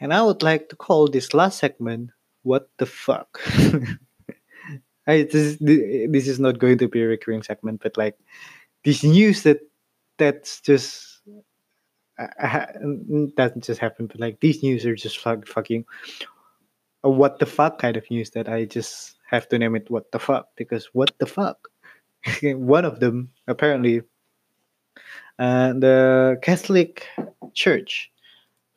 And 0.00 0.14
I 0.14 0.22
would 0.22 0.42
like 0.42 0.70
to 0.70 0.76
call 0.76 1.08
this 1.08 1.34
last 1.34 1.58
segment 1.58 2.10
what 2.42 2.68
the 2.78 2.86
fuck? 2.86 3.40
I, 5.06 5.22
this, 5.22 5.56
this 5.60 6.28
is 6.28 6.38
not 6.38 6.58
going 6.58 6.78
to 6.78 6.88
be 6.88 7.02
a 7.02 7.06
recurring 7.06 7.42
segment, 7.42 7.80
but 7.82 7.96
like 7.96 8.16
this 8.84 9.02
news 9.02 9.42
that 9.42 9.60
that's 10.18 10.60
just 10.60 11.20
uh, 12.18 12.66
doesn't 13.36 13.64
just 13.64 13.80
happen, 13.80 14.06
but 14.06 14.20
like 14.20 14.40
these 14.40 14.62
news 14.62 14.84
are 14.84 14.94
just 14.94 15.18
fuck, 15.18 15.46
fucking 15.46 15.84
a 17.02 17.10
what 17.10 17.38
the 17.38 17.46
fuck 17.46 17.78
kind 17.78 17.96
of 17.96 18.10
news 18.10 18.30
that 18.30 18.48
I 18.48 18.66
just 18.66 19.16
have 19.30 19.48
to 19.48 19.58
name 19.58 19.74
it 19.74 19.90
what 19.90 20.12
the 20.12 20.18
fuck 20.18 20.48
because 20.56 20.86
what 20.92 21.12
the 21.18 21.26
fuck. 21.26 21.68
One 22.42 22.84
of 22.84 23.00
them 23.00 23.30
apparently, 23.48 24.02
uh, 25.38 25.72
the 25.72 26.38
Catholic 26.42 27.06
Church 27.54 28.09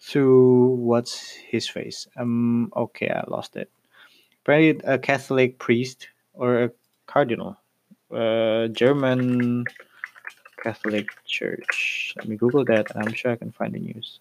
so 0.04 0.76
what's 0.84 1.32
his 1.32 1.70
face? 1.70 2.08
Um, 2.18 2.74
okay, 2.76 3.08
I 3.08 3.24
lost 3.28 3.56
it. 3.56 3.72
Probably 4.44 4.76
a 4.84 5.00
Catholic 5.00 5.60
priest 5.60 6.10
or 6.34 6.64
a 6.64 6.72
cardinal. 7.08 7.56
Uh, 8.12 8.68
German 8.68 9.64
Catholic 10.62 11.08
Church. 11.26 12.14
Let 12.18 12.28
me 12.28 12.36
Google 12.36 12.66
that, 12.66 12.94
and 12.94 13.06
I'm 13.08 13.14
sure 13.14 13.32
I 13.32 13.38
can 13.38 13.54
find 13.54 13.74
the 13.74 13.80
news. 13.80 14.20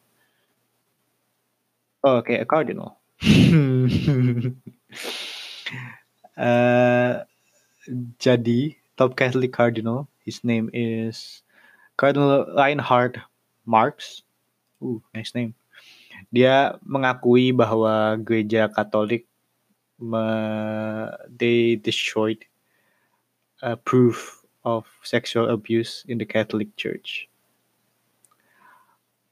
Oh, 2.04 2.22
okay, 2.22 2.38
a 2.38 2.44
cardinal. 2.44 2.98
uh, 6.38 7.26
jadi 8.22 8.76
top 8.96 9.16
Catholic 9.16 9.52
cardinal. 9.52 10.06
His 10.24 10.44
name 10.46 10.70
is 10.72 11.42
Cardinal 11.96 12.46
Reinhard 12.54 13.20
Marx. 13.66 14.22
Ooh, 14.80 15.02
nice 15.14 15.34
name. 15.34 15.54
Dia 16.32 16.80
mengakui 16.82 17.52
bahwa 17.52 18.16
gereja 18.24 18.72
Katolik 18.72 19.28
me, 20.02 20.24
they 21.28 21.76
destroyed 21.76 22.44
a 23.62 23.76
proof 23.76 24.42
of 24.64 24.88
sexual 25.04 25.50
abuse 25.50 26.04
in 26.08 26.18
the 26.18 26.24
Catholic 26.24 26.74
Church. 26.76 27.28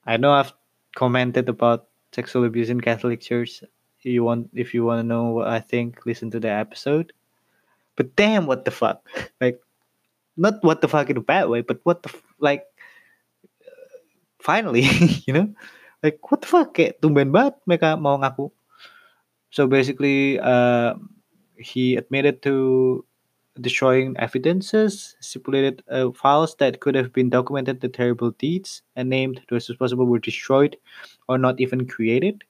I 0.06 0.16
know 0.16 0.32
I've 0.32 0.52
commented 0.94 1.48
about 1.48 1.88
sexual 2.12 2.44
abuse 2.44 2.70
in 2.70 2.80
Catholic 2.80 3.20
Church. 3.20 3.64
You 4.02 4.24
want 4.24 4.48
if 4.54 4.72
you 4.72 4.84
want 4.84 5.00
to 5.00 5.06
know 5.06 5.42
what 5.42 5.48
I 5.48 5.60
think, 5.60 6.06
listen 6.06 6.30
to 6.30 6.40
the 6.40 6.48
episode. 6.48 7.12
But 7.96 8.14
damn, 8.16 8.46
what 8.46 8.64
the 8.64 8.70
fuck? 8.70 9.02
Like, 9.40 9.60
not 10.36 10.62
what 10.62 10.80
the 10.80 10.88
fuck 10.88 11.10
in 11.10 11.16
a 11.16 11.24
bad 11.24 11.48
way, 11.48 11.60
but 11.60 11.80
what 11.82 12.02
the 12.02 12.12
like. 12.38 12.64
finally, 14.40 14.88
you 15.28 15.32
know 15.36 15.48
like 16.02 16.18
what 16.30 16.40
the 16.40 16.48
fuck? 16.48 16.74
Kayak 16.74 17.00
tumben 17.00 17.32
banget 17.32 17.56
mereka 17.68 17.96
mau 18.00 18.16
ngaku. 18.20 18.48
So 19.50 19.66
basically 19.66 20.38
uh, 20.38 20.94
he 21.58 21.96
admitted 21.96 22.42
to 22.46 23.04
destroying 23.60 24.16
evidences 24.16 25.16
stipulated 25.20 25.82
uh, 25.90 26.10
files 26.14 26.54
that 26.56 26.80
could 26.80 26.94
have 26.94 27.12
been 27.12 27.28
documented 27.28 27.80
the 27.80 27.88
terrible 27.88 28.30
deeds 28.38 28.82
and 28.96 29.10
named 29.10 29.42
those 29.50 29.68
responsible 29.68 30.06
were 30.06 30.22
destroyed 30.22 30.76
or 31.28 31.36
not 31.36 31.60
even 31.60 31.86
created. 31.86 32.44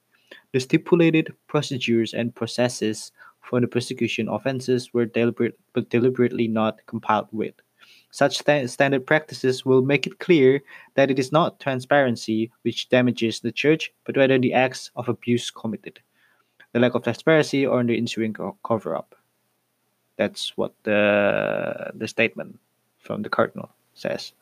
The 0.52 0.60
stipulated 0.60 1.32
procedures 1.48 2.14
and 2.14 2.34
processes 2.34 3.12
for 3.42 3.60
the 3.60 3.66
prosecution 3.66 4.28
offenses 4.28 4.92
were 4.92 5.06
deliberate 5.06 5.58
but 5.72 5.90
deliberately 5.90 6.46
not 6.46 6.78
complied 6.86 7.26
with 7.32 7.54
such 8.10 8.38
st- 8.38 8.70
standard 8.70 9.06
practices 9.06 9.64
will 9.64 9.82
make 9.82 10.06
it 10.06 10.18
clear 10.18 10.62
that 10.94 11.10
it 11.10 11.18
is 11.18 11.32
not 11.32 11.60
transparency 11.60 12.50
which 12.62 12.88
damages 12.88 13.40
the 13.40 13.52
church, 13.52 13.92
but 14.04 14.16
rather 14.16 14.38
the 14.38 14.54
acts 14.54 14.90
of 14.96 15.08
abuse 15.08 15.50
committed, 15.50 16.00
the 16.72 16.80
lack 16.80 16.94
of 16.94 17.04
transparency, 17.04 17.66
or 17.66 17.82
the 17.84 17.96
ensuing 17.96 18.32
co- 18.34 18.56
cover 18.64 18.96
up. 18.96 19.14
That's 20.16 20.56
what 20.56 20.74
the 20.84 21.90
the 21.94 22.08
statement 22.08 22.58
from 22.98 23.22
the 23.22 23.30
cardinal 23.30 23.70
says, 23.94 24.32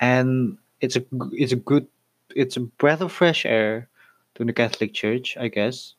and 0.00 0.58
it's 0.80 0.96
a 0.96 1.04
it's 1.32 1.52
a 1.52 1.56
good 1.56 1.86
it's 2.34 2.56
a 2.56 2.60
breath 2.60 3.00
of 3.00 3.12
fresh 3.12 3.46
air 3.46 3.88
to 4.34 4.44
the 4.44 4.52
Catholic 4.52 4.92
Church, 4.94 5.36
I 5.36 5.48
guess, 5.48 5.94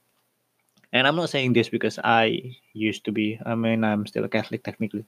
And 0.93 1.07
I'm 1.07 1.15
not 1.15 1.29
saying 1.29 1.53
this 1.53 1.69
because 1.69 1.99
I 2.03 2.55
used 2.73 3.03
to 3.05 3.11
be. 3.11 3.39
I 3.45 3.55
mean, 3.55 3.83
I'm 3.83 4.05
still 4.05 4.23
a 4.23 4.29
Catholic 4.29 4.63
technically. 4.63 5.05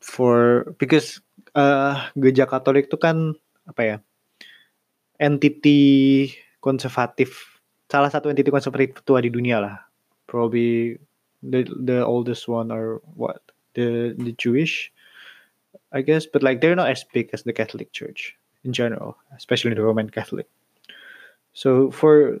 For 0.00 0.64
because 0.80 1.20
uh, 1.54 2.08
gereja 2.16 2.48
Katolik 2.48 2.88
itu 2.88 2.96
kan 2.96 3.36
apa 3.68 3.82
ya? 3.84 3.96
Entity 5.20 6.32
konservatif, 6.64 7.60
salah 7.92 8.08
satu 8.08 8.32
entity 8.32 8.48
konservatif 8.48 9.04
tua 9.04 9.20
di 9.20 9.28
dunia 9.28 9.60
lah. 9.60 9.76
Probably 10.24 10.96
the 11.44 11.68
the 11.68 12.00
oldest 12.00 12.48
one 12.48 12.72
or 12.72 13.04
what? 13.12 13.44
The 13.76 14.16
the 14.16 14.32
Jewish, 14.40 14.88
I 15.92 16.00
guess. 16.00 16.24
But 16.24 16.40
like 16.40 16.64
they're 16.64 16.78
not 16.78 16.88
as 16.88 17.04
big 17.04 17.28
as 17.36 17.44
the 17.44 17.52
Catholic 17.52 17.92
Church 17.92 18.32
in 18.64 18.72
general, 18.72 19.16
especially 19.36 19.76
the 19.76 19.84
Roman 19.84 20.08
Catholic. 20.08 20.48
So 21.52 21.90
for 21.90 22.40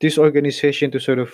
this 0.00 0.18
organization 0.18 0.90
to 0.90 0.98
sort 0.98 1.18
of 1.18 1.30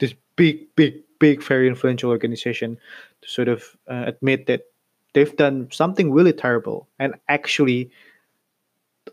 this 0.00 0.14
big, 0.36 0.68
big, 0.76 1.02
big, 1.18 1.42
very 1.42 1.68
influential 1.68 2.10
organization 2.10 2.78
to 3.22 3.28
sort 3.28 3.48
of 3.48 3.76
uh, 3.88 4.04
admit 4.06 4.46
that 4.46 4.71
they've 5.12 5.36
done 5.36 5.68
something 5.70 6.12
really 6.12 6.32
terrible 6.32 6.88
and 6.98 7.14
actually 7.28 7.90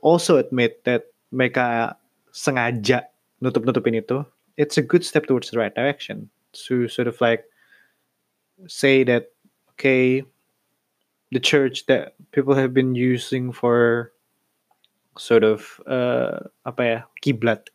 also 0.02 0.38
admit 0.38 0.84
that 0.86 1.12
mereka 1.34 1.96
sengaja 2.32 3.06
nutup-nutupin 3.42 4.00
itu, 4.00 4.24
it's 4.58 4.78
a 4.78 4.86
good 4.86 5.04
step 5.04 5.26
towards 5.26 5.52
the 5.52 5.58
right 5.58 5.76
direction 5.76 6.30
to 6.54 6.88
sort 6.88 7.08
of 7.08 7.20
like 7.22 7.46
say 8.68 9.04
that 9.04 9.32
okay, 9.76 10.24
the 11.32 11.40
church 11.40 11.86
that 11.88 12.16
people 12.32 12.54
have 12.54 12.74
been 12.74 12.96
using 12.96 13.52
for 13.52 14.12
sort 15.18 15.44
of 15.44 15.80
uh, 15.88 16.40
apa 16.68 16.82
ya 16.84 17.00
kiblat. 17.24 17.72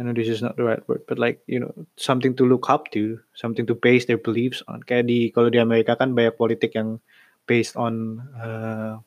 I 0.00 0.08
know 0.08 0.16
this 0.16 0.28
is 0.28 0.40
not 0.40 0.56
the 0.56 0.64
right 0.64 0.80
word, 0.88 1.04
but 1.06 1.20
like 1.20 1.44
you 1.46 1.60
know 1.60 1.72
something 2.00 2.32
to 2.40 2.48
look 2.48 2.72
up 2.72 2.90
to, 2.96 3.20
something 3.36 3.68
to 3.68 3.76
base 3.76 4.08
their 4.08 4.16
beliefs 4.16 4.64
on. 4.66 4.80
Kayak 4.88 5.12
di 5.12 5.28
kalau 5.36 5.52
di 5.52 5.60
Amerika 5.60 5.92
kan 6.00 6.16
banyak 6.16 6.40
politik 6.40 6.72
yang 6.72 6.96
based 7.46 7.76
on 7.76 8.20
uh, 8.36 8.98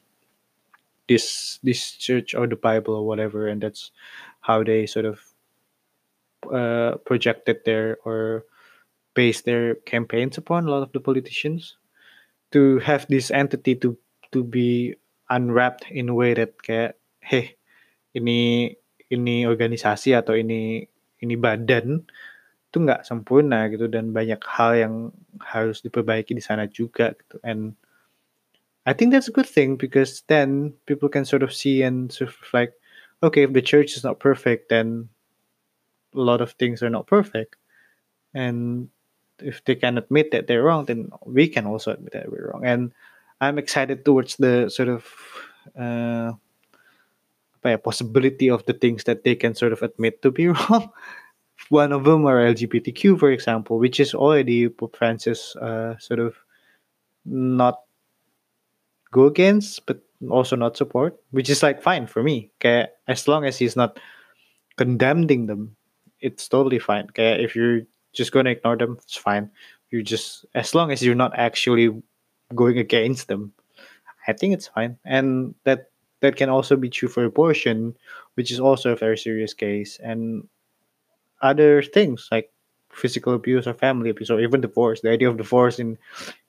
this 1.08 1.60
this 1.63 1.91
church 1.95 2.34
or 2.34 2.48
the 2.48 2.56
Bible 2.56 2.95
or 2.95 3.06
whatever, 3.06 3.48
and 3.48 3.62
that's 3.62 3.91
how 4.41 4.63
they 4.63 4.86
sort 4.86 5.06
of 5.06 5.21
uh, 6.52 6.98
projected 7.06 7.62
their 7.65 7.98
or 8.06 8.45
base 9.13 9.41
their 9.41 9.76
campaigns 9.86 10.38
upon. 10.38 10.67
A 10.67 10.71
lot 10.71 10.84
of 10.84 10.91
the 10.93 11.00
politicians 11.00 11.78
to 12.52 12.80
have 12.80 13.06
this 13.08 13.32
entity 13.32 13.76
to 13.82 13.98
to 14.32 14.43
be 14.43 14.95
unwrapped 15.30 15.89
in 15.89 16.10
a 16.10 16.15
way 16.15 16.34
that 16.34 16.58
kayak, 16.62 16.98
hey, 17.21 17.58
ini 18.13 18.74
ini 19.10 19.45
organisasi 19.45 20.17
atau 20.17 20.34
ini 20.34 20.86
ini 21.21 21.36
badan 21.38 22.02
itu 22.69 22.78
nggak 22.84 23.08
sempurna 23.08 23.71
gitu 23.71 23.88
dan 23.88 24.12
banyak 24.12 24.41
hal 24.43 24.71
yang 24.76 24.95
harus 25.39 25.80
diperbaiki 25.80 26.36
di 26.36 26.43
sana 26.43 26.67
juga 26.67 27.15
gitu 27.15 27.39
and 27.48 27.71
I 28.86 28.93
think 28.93 29.12
that's 29.12 29.28
a 29.28 29.32
good 29.32 29.48
thing 29.48 29.76
because 29.78 30.24
then 30.28 30.74
people 30.86 31.10
can 31.10 31.26
sort 31.26 31.43
of 31.43 31.54
see 31.54 31.82
and 31.82 32.12
sort 32.12 32.30
of 32.30 32.38
like 32.54 32.74
okay 33.24 33.43
if 33.43 33.54
the 33.54 33.62
church 33.62 33.98
is 33.98 34.04
not 34.04 34.19
perfect 34.19 34.69
then 34.69 35.10
a 36.13 36.19
lot 36.19 36.41
of 36.41 36.52
things 36.54 36.84
are 36.84 36.89
not 36.89 37.08
perfect 37.08 37.56
and 38.34 38.89
if 39.39 39.63
they 39.65 39.76
can 39.76 39.98
admit 39.98 40.32
that 40.32 40.48
they're 40.48 40.63
wrong 40.63 40.86
then 40.86 41.10
we 41.26 41.48
can 41.48 41.65
also 41.65 41.91
admit 41.91 42.13
that 42.13 42.32
we're 42.32 42.52
wrong 42.52 42.63
and 42.63 42.93
I'm 43.41 43.58
excited 43.58 44.06
towards 44.06 44.38
the 44.38 44.69
sort 44.69 44.89
of 44.89 45.06
uh, 45.78 46.34
possibility 47.84 48.50
of 48.50 48.65
the 48.65 48.74
things 48.74 49.04
that 49.06 49.24
they 49.24 49.36
can 49.36 49.56
sort 49.56 49.74
of 49.74 49.82
admit 49.82 50.21
to 50.21 50.32
be 50.32 50.48
wrong. 50.54 50.91
One 51.69 51.91
of 51.91 52.04
them 52.04 52.26
are 52.28 52.54
LGBTQ, 52.54 53.19
for 53.19 53.32
example, 53.32 53.80
which 53.80 54.00
is 54.00 54.13
already 54.13 54.69
Pope 54.69 54.95
Francis 54.95 55.56
uh, 55.56 55.98
sort 55.98 56.19
of 56.19 56.36
not 57.26 57.80
go 59.15 59.32
against, 59.32 59.86
but 59.88 60.04
also 60.30 60.60
not 60.60 60.75
support, 60.75 61.15
which 61.32 61.49
is 61.49 61.63
like 61.63 61.82
fine 61.82 62.06
for 62.06 62.21
me. 62.21 62.51
Okay, 62.60 62.91
as 63.08 63.28
long 63.32 63.45
as 63.47 63.56
he's 63.56 63.80
not 63.80 63.97
condemning 64.75 65.47
them, 65.47 65.80
it's 66.19 66.51
totally 66.51 66.80
fine. 66.80 67.08
Okay, 67.15 67.39
if 67.39 67.56
you're 67.56 67.88
just 68.12 68.36
to 68.36 68.43
ignore 68.43 68.75
them, 68.75 68.99
it's 68.99 69.15
fine. 69.15 69.49
You 69.89 70.04
just 70.04 70.43
as 70.51 70.75
long 70.75 70.91
as 70.91 70.99
you're 70.99 71.15
not 71.15 71.32
actually 71.39 71.95
going 72.54 72.78
against 72.78 73.32
them, 73.32 73.56
I 74.28 74.34
think 74.36 74.54
it's 74.54 74.67
fine. 74.67 74.99
And 75.08 75.56
that 75.63 75.95
that 76.19 76.36
can 76.36 76.49
also 76.49 76.75
be 76.75 76.91
true 76.91 77.08
for 77.08 77.23
abortion, 77.23 77.95
which 78.36 78.51
is 78.51 78.60
also 78.60 78.91
a 78.91 78.99
very 78.99 79.17
serious 79.17 79.56
case, 79.56 79.95
and 80.04 80.47
other 81.41 81.84
things 81.84 82.28
like 82.32 82.51
physical 82.91 83.34
abuse 83.34 83.67
or 83.67 83.73
family 83.73 84.10
abuse 84.10 84.32
or 84.32 84.39
even 84.39 84.60
divorce. 84.60 85.01
The 85.01 85.12
idea 85.12 85.30
of 85.30 85.38
divorce 85.38 85.80
in 85.80 85.97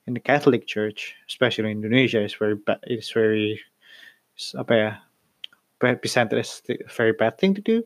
in 0.07 0.13
the 0.13 0.19
Catholic 0.19 0.65
Church, 0.65 1.15
especially 1.27 1.65
in 1.65 1.83
Indonesia, 1.83 2.23
is 2.23 2.33
very 2.33 2.55
bad. 2.55 2.79
It's 2.83 3.11
very 3.11 3.59
apa 4.55 4.99
presented 5.79 6.39
as 6.39 6.61
a 6.69 6.77
very 6.89 7.11
bad 7.11 7.37
thing 7.37 7.53
to 7.53 7.61
do. 7.61 7.83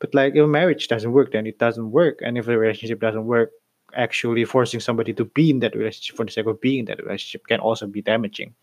But 0.00 0.14
like 0.14 0.34
if 0.34 0.46
marriage 0.48 0.88
doesn't 0.88 1.12
work, 1.12 1.32
then 1.32 1.46
it 1.46 1.58
doesn't 1.58 1.90
work, 1.90 2.20
and 2.22 2.36
if 2.36 2.48
a 2.48 2.58
relationship 2.58 3.00
doesn't 3.00 3.24
work, 3.24 3.52
actually 3.94 4.44
forcing 4.44 4.80
somebody 4.80 5.12
to 5.14 5.24
be 5.24 5.50
in 5.50 5.60
that 5.60 5.74
relationship 5.74 6.16
for 6.16 6.24
the 6.24 6.32
sake 6.32 6.46
of 6.46 6.60
being 6.60 6.80
in 6.80 6.84
that 6.86 7.02
relationship 7.02 7.46
can 7.46 7.60
also 7.60 7.86
be 7.86 8.02
damaging. 8.02 8.54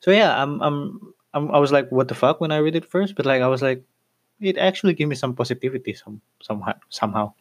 So 0.00 0.10
yeah, 0.10 0.40
I'm 0.40 0.62
I'm 0.62 1.00
I'm, 1.34 1.50
I 1.50 1.58
was 1.58 1.72
like, 1.72 1.90
what 1.90 2.08
the 2.08 2.14
fuck 2.14 2.40
when 2.40 2.52
I 2.52 2.58
read 2.58 2.76
it 2.76 2.84
first, 2.86 3.16
but 3.16 3.26
like 3.26 3.42
I 3.42 3.48
was 3.48 3.62
like, 3.62 3.82
it 4.40 4.56
actually 4.56 4.94
gave 4.94 5.08
me 5.08 5.16
some 5.16 5.34
positivity 5.34 5.94
some 5.94 6.20
somehow 6.40 6.74
somehow. 6.90 7.32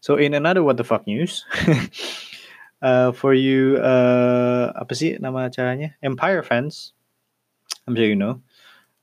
So 0.00 0.16
in 0.16 0.34
another 0.34 0.62
what 0.62 0.76
the 0.76 0.84
fuck 0.84 1.06
news, 1.06 1.44
uh, 2.82 3.10
for 3.12 3.34
you 3.34 3.78
uh, 3.78 4.72
apa 4.76 4.92
sih 4.94 5.18
nama 5.18 5.50
acaranya 5.50 5.94
Empire 6.02 6.42
fans, 6.42 6.92
I'm 7.86 7.96
sure 7.96 8.06
you 8.06 8.18
know, 8.18 8.40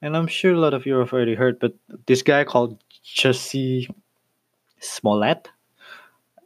and 0.02 0.16
I'm 0.16 0.28
sure 0.28 0.54
a 0.54 0.62
lot 0.62 0.74
of 0.74 0.86
you 0.86 1.00
have 1.02 1.12
already 1.12 1.36
heard, 1.36 1.60
but 1.60 1.76
this 2.06 2.22
guy 2.22 2.44
called 2.44 2.80
Jussie 3.04 3.90
Smollett, 4.80 5.50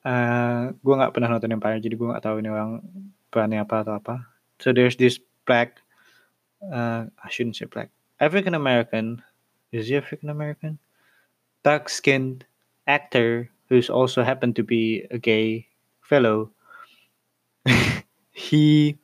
uh, 0.05 0.73
gue 0.73 0.95
nggak 0.95 1.13
pernah 1.13 1.29
nonton 1.31 1.53
Empire, 1.53 1.77
jadi 1.77 1.95
gue 1.95 2.07
nggak 2.07 2.23
tahu 2.23 2.41
ini 2.41 2.49
orang 2.49 2.81
perannya 3.29 3.61
apa 3.61 3.85
atau 3.85 3.93
apa. 3.99 4.15
So 4.59 4.75
there's 4.75 4.97
this 4.99 5.21
black 5.47 5.79
uh, 6.61 7.07
I 7.07 7.27
shouldn't 7.29 7.55
say 7.55 7.65
black, 7.65 7.89
African 8.19 8.53
American. 8.53 9.23
Is 9.71 9.87
he 9.87 9.97
African 9.97 10.29
American? 10.29 10.79
Dark 11.63 11.89
skinned 11.89 12.45
actor 12.87 13.49
who's 13.67 13.89
also 13.89 14.23
happened 14.23 14.55
to 14.55 14.63
be 14.63 15.05
a 15.11 15.17
gay 15.17 15.67
fellow. 16.01 16.51
he 18.49 18.95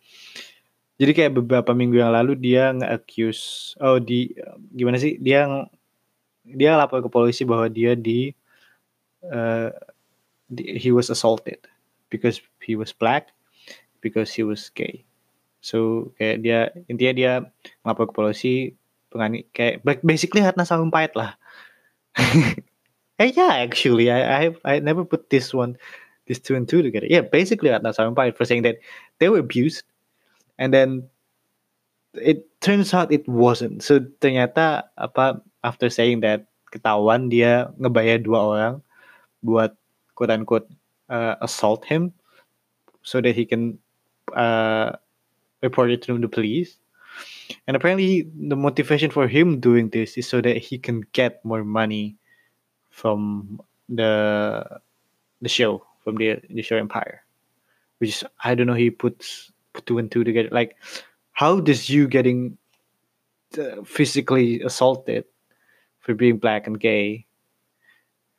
jadi 0.96 1.12
kayak 1.12 1.36
beberapa 1.44 1.76
minggu 1.76 2.00
yang 2.00 2.16
lalu 2.16 2.40
dia 2.40 2.72
nge-accuse 2.72 3.76
oh 3.84 4.00
di 4.00 4.32
gimana 4.72 4.96
sih 4.96 5.20
dia 5.20 5.46
dia 6.46 6.80
lapor 6.80 7.04
ke 7.04 7.10
polisi 7.12 7.42
bahwa 7.44 7.66
dia 7.68 7.98
di, 7.98 8.32
uh, 9.28 9.74
di 10.46 10.78
he 10.78 10.94
was 10.94 11.10
assaulted 11.10 11.58
because 12.14 12.40
he 12.62 12.78
was 12.78 12.94
black 12.94 13.34
because 14.00 14.30
he 14.32 14.46
was 14.46 14.70
gay 14.72 15.06
So 15.66 16.14
kayak 16.22 16.46
dia 16.46 16.70
intinya 16.86 17.14
dia 17.18 17.32
ngapor 17.82 18.06
ke 18.06 18.14
polisi 18.14 18.78
pengani 19.10 19.50
kayak 19.50 19.82
basically 20.06 20.46
Ratna 20.46 20.62
Sarumpait 20.62 21.10
lah. 21.18 21.42
eh 23.22 23.34
yeah, 23.34 23.66
actually 23.66 24.14
I 24.14 24.22
I 24.22 24.44
I 24.62 24.74
never 24.78 25.02
put 25.02 25.34
this 25.34 25.50
one 25.58 25.82
this 26.28 26.40
two 26.40 26.56
and 26.56 26.68
two 26.68 26.82
together. 26.82 27.08
Yeah, 27.10 27.22
basically 27.22 27.70
Ratna 27.70 27.94
Sarumpait 27.94 28.36
for 28.36 28.46
saying 28.46 28.64
that 28.64 28.78
they 29.20 29.30
were 29.30 29.40
abused 29.40 29.84
and 30.58 30.74
then 30.74 31.08
it 32.14 32.48
turns 32.62 32.94
out 32.94 33.12
it 33.12 33.28
wasn't. 33.28 33.84
So 33.84 34.00
ternyata 34.22 34.90
apa 34.98 35.42
after 35.64 35.90
saying 35.90 36.22
that 36.22 36.48
ketahuan 36.72 37.30
dia 37.30 37.72
ngebayar 37.80 38.24
dua 38.24 38.40
orang 38.40 38.74
buat 39.44 39.76
quote 40.16 40.32
unquote 40.32 40.68
uh, 41.10 41.36
assault 41.42 41.86
him 41.86 42.12
so 43.04 43.22
that 43.22 43.36
he 43.36 43.46
can 43.46 43.78
uh, 44.34 44.98
it 45.62 46.02
to 46.02 46.18
the 46.18 46.28
police. 46.28 46.78
And 47.68 47.78
apparently, 47.78 48.28
the 48.36 48.56
motivation 48.56 49.10
for 49.10 49.28
him 49.28 49.60
doing 49.60 49.90
this 49.90 50.18
is 50.18 50.28
so 50.28 50.42
that 50.42 50.58
he 50.58 50.78
can 50.78 51.06
get 51.14 51.44
more 51.46 51.64
money 51.64 52.18
from 52.90 53.62
the 53.90 54.66
the 55.42 55.50
show, 55.50 55.86
from 56.06 56.16
the 56.16 56.62
show 56.62 56.78
Empire. 56.78 57.26
Which 57.98 58.24
I 58.44 58.56
don't 58.56 58.68
know. 58.68 58.78
He 58.78 58.92
puts 58.92 59.52
two 59.86 59.98
and 59.98 60.10
two 60.10 60.24
together. 60.24 60.50
Like, 60.52 60.78
how 61.34 61.60
does 61.60 61.90
you 61.90 62.08
getting 62.08 62.58
uh, 63.58 63.84
physically 63.84 64.62
assaulted 64.62 65.26
for 66.00 66.14
being 66.14 66.38
black 66.38 66.68
and 66.68 66.80
gay 66.80 67.26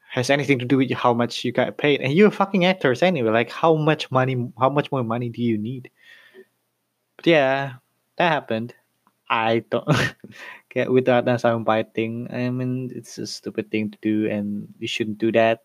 has 0.09 0.31
anything 0.31 0.59
to 0.61 0.65
do 0.65 0.79
with 0.79 0.91
how 0.93 1.13
much 1.13 1.45
you 1.45 1.53
got 1.53 1.77
paid? 1.77 2.01
And 2.01 2.15
you're 2.15 2.31
fucking 2.31 2.65
actors 2.65 3.03
anyway. 3.03 3.31
Like, 3.31 3.51
how 3.51 3.75
much 3.75 4.11
money? 4.11 4.49
How 4.59 4.71
much 4.71 4.91
more 4.93 5.05
money 5.05 5.29
do 5.29 5.43
you 5.43 5.59
need? 5.59 5.91
But 7.17 7.27
yeah, 7.27 7.73
that 8.17 8.33
happened. 8.33 8.73
I 9.29 9.65
don't. 9.69 9.89
kayak 10.77 10.93
with 10.93 11.09
Ratna 11.09 11.41
Sarumpait 11.41 11.97
thing. 11.97 12.29
I 12.29 12.53
mean, 12.53 12.93
it's 12.95 13.17
a 13.17 13.27
stupid 13.27 13.73
thing 13.73 13.91
to 13.91 13.99
do, 14.05 14.29
and 14.29 14.69
you 14.79 14.87
shouldn't 14.87 15.17
do 15.17 15.33
that. 15.33 15.65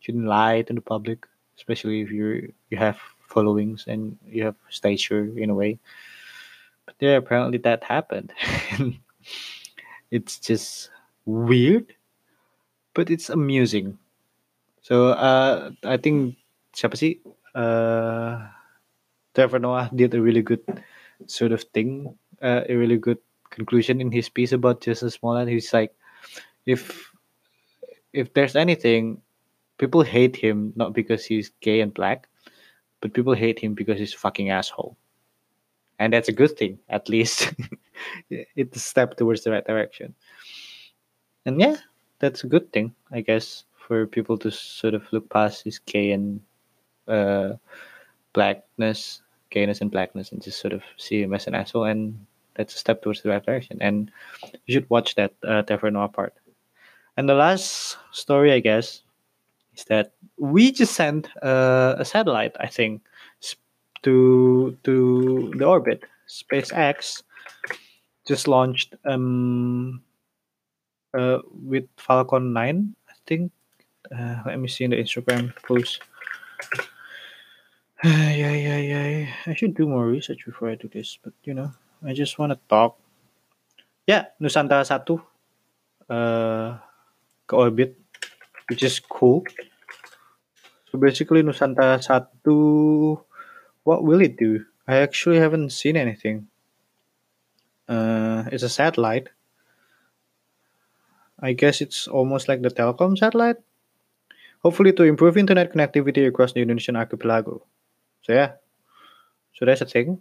shouldn't 0.00 0.26
lie 0.26 0.62
to 0.62 0.72
the 0.72 0.80
public, 0.80 1.26
especially 1.56 2.02
if 2.02 2.10
you're 2.10 2.50
you 2.70 2.76
have 2.78 2.98
followings 3.28 3.84
and 3.86 4.16
you 4.26 4.44
have 4.44 4.56
stature 4.70 5.28
in 5.36 5.50
a 5.50 5.54
way. 5.54 5.78
But 6.86 6.96
yeah, 7.00 7.16
apparently 7.20 7.58
that 7.58 7.84
happened. 7.84 8.32
it's 10.10 10.38
just 10.40 10.90
weird, 11.26 11.92
but 12.94 13.10
it's 13.10 13.28
amusing. 13.28 13.98
So 14.80 15.12
uh, 15.12 15.70
I 15.84 15.96
think 16.00 16.40
siapa 16.72 16.96
sih? 16.96 17.20
Uh, 17.52 18.48
Trevor 19.34 19.60
Noah 19.60 19.92
did 19.94 20.14
a 20.14 20.22
really 20.22 20.42
good 20.42 20.64
sort 21.26 21.52
of 21.52 21.62
thing, 21.76 22.16
uh, 22.40 22.64
a 22.68 22.74
really 22.74 22.96
good 22.96 23.18
conclusion 23.50 24.00
in 24.00 24.10
his 24.10 24.28
piece 24.28 24.52
about 24.52 24.80
Justin 24.80 25.10
Smollett. 25.10 25.48
He's 25.48 25.72
like, 25.72 25.92
if 26.66 27.12
if 28.12 28.32
there's 28.32 28.56
anything, 28.56 29.20
people 29.78 30.02
hate 30.02 30.36
him 30.36 30.72
not 30.76 30.92
because 30.92 31.24
he's 31.24 31.50
gay 31.60 31.80
and 31.80 31.94
black, 31.94 32.28
but 33.00 33.14
people 33.14 33.34
hate 33.34 33.58
him 33.58 33.74
because 33.74 33.98
he's 33.98 34.14
a 34.14 34.18
fucking 34.18 34.50
asshole. 34.50 34.96
And 35.98 36.12
that's 36.12 36.28
a 36.28 36.32
good 36.32 36.56
thing, 36.56 36.78
at 36.88 37.08
least. 37.08 37.52
it's 38.30 38.76
a 38.76 38.80
step 38.80 39.16
towards 39.16 39.42
the 39.42 39.50
right 39.50 39.66
direction. 39.66 40.14
And 41.46 41.60
yeah, 41.60 41.76
that's 42.18 42.44
a 42.44 42.46
good 42.46 42.72
thing, 42.72 42.94
I 43.10 43.20
guess, 43.20 43.64
for 43.74 44.06
people 44.06 44.36
to 44.38 44.50
sort 44.50 44.94
of 44.94 45.02
look 45.12 45.28
past 45.30 45.64
his 45.64 45.78
gay 45.78 46.12
and 46.12 46.40
uh, 47.08 47.54
blackness, 48.32 49.22
gayness 49.50 49.80
and 49.80 49.90
blackness, 49.90 50.30
and 50.30 50.42
just 50.42 50.60
sort 50.60 50.72
of 50.72 50.82
see 50.98 51.22
him 51.22 51.34
as 51.34 51.46
an 51.46 51.54
asshole. 51.54 51.84
And 51.84 52.26
that's 52.54 52.74
a 52.74 52.78
step 52.78 53.02
towards 53.02 53.22
the 53.22 53.30
right 53.30 53.44
direction. 53.44 53.78
And 53.80 54.10
you 54.66 54.74
should 54.74 54.90
watch 54.90 55.14
that 55.14 55.32
uh, 55.46 55.62
Trevor 55.62 55.90
part. 56.08 56.34
And 57.16 57.28
the 57.28 57.34
last 57.34 57.96
story, 58.12 58.52
I 58.52 58.60
guess, 58.60 59.02
is 59.78 59.84
that 59.86 60.12
we 60.36 60.72
just 60.72 60.94
sent 60.94 61.30
uh, 61.42 61.94
a 61.98 62.04
satellite, 62.04 62.56
I 62.58 62.66
think, 62.66 63.02
to 64.02 64.76
to 64.84 65.52
the 65.56 65.64
orbit. 65.64 66.02
SpaceX 66.28 67.22
just 68.26 68.48
launched 68.48 68.94
um 69.06 70.02
uh, 71.14 71.38
with 71.64 71.88
Falcon 71.96 72.52
9, 72.52 72.94
I 73.08 73.12
think. 73.26 73.52
Uh, 74.12 74.42
let 74.44 74.60
me 74.60 74.68
see 74.68 74.84
in 74.84 74.90
the 74.90 75.00
Instagram 75.00 75.54
post. 75.64 76.02
yeah, 78.04 78.52
yeah, 78.52 78.78
yeah. 78.78 79.26
I 79.46 79.54
should 79.54 79.74
do 79.74 79.88
more 79.88 80.06
research 80.06 80.44
before 80.44 80.68
I 80.68 80.74
do 80.74 80.88
this, 80.88 81.18
but 81.22 81.32
you 81.44 81.54
know, 81.54 81.72
I 82.04 82.12
just 82.12 82.38
want 82.38 82.52
to 82.52 82.58
talk. 82.68 82.98
Yeah, 84.06 84.26
Nusantara 84.40 84.84
1 84.84 85.20
uh, 86.08 86.78
ke 87.46 87.52
orbit, 87.52 87.96
which 88.68 88.82
is 88.82 89.00
cool. 89.00 89.44
So 90.90 90.98
basically 90.98 91.42
Nusantara 91.42 92.00
1, 92.44 93.24
what 93.84 94.04
will 94.04 94.20
it 94.20 94.36
do? 94.36 94.64
I 94.86 94.98
actually 94.98 95.38
haven't 95.38 95.70
seen 95.70 95.96
anything. 95.96 96.48
Uh, 97.88 98.44
it's 98.52 98.62
a 98.62 98.68
satellite. 98.68 99.28
I 101.40 101.52
guess 101.52 101.80
it's 101.80 102.08
almost 102.08 102.48
like 102.48 102.62
the 102.62 102.70
telecom 102.70 103.16
satellite. 103.16 103.56
Hopefully 104.62 104.92
to 104.92 105.04
improve 105.04 105.36
internet 105.36 105.72
connectivity 105.72 106.26
across 106.26 106.52
the 106.52 106.60
Indonesian 106.60 106.96
archipelago. 106.96 107.62
So 108.22 108.32
yeah, 108.32 108.52
so 109.54 109.64
that's 109.64 109.80
a 109.80 109.86
thing. 109.86 110.20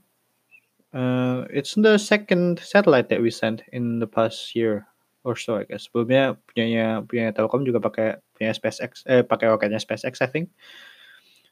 Uh, 0.93 1.45
it's 1.50 1.76
the 1.76 1.98
second 1.98 2.60
satellite 2.60 3.10
that 3.10 3.22
we 3.22 3.32
sent 3.32 3.64
in 3.72 4.00
the 4.00 4.08
past 4.08 4.56
year 4.56 4.88
or 5.28 5.36
so, 5.36 5.59
I 5.59 5.67
guess. 5.67 5.91
Sebelumnya 5.91 6.39
punyanya 6.47 7.03
punya 7.03 7.36
Telkom 7.36 7.67
juga 7.67 7.84
pakai 7.84 8.23
punya 8.39 8.55
SpaceX, 8.55 9.03
eh 9.11 9.28
pakai 9.28 9.51
roketnya 9.51 9.84
SpaceX, 9.84 10.23
I 10.23 10.32
think. 10.32 10.47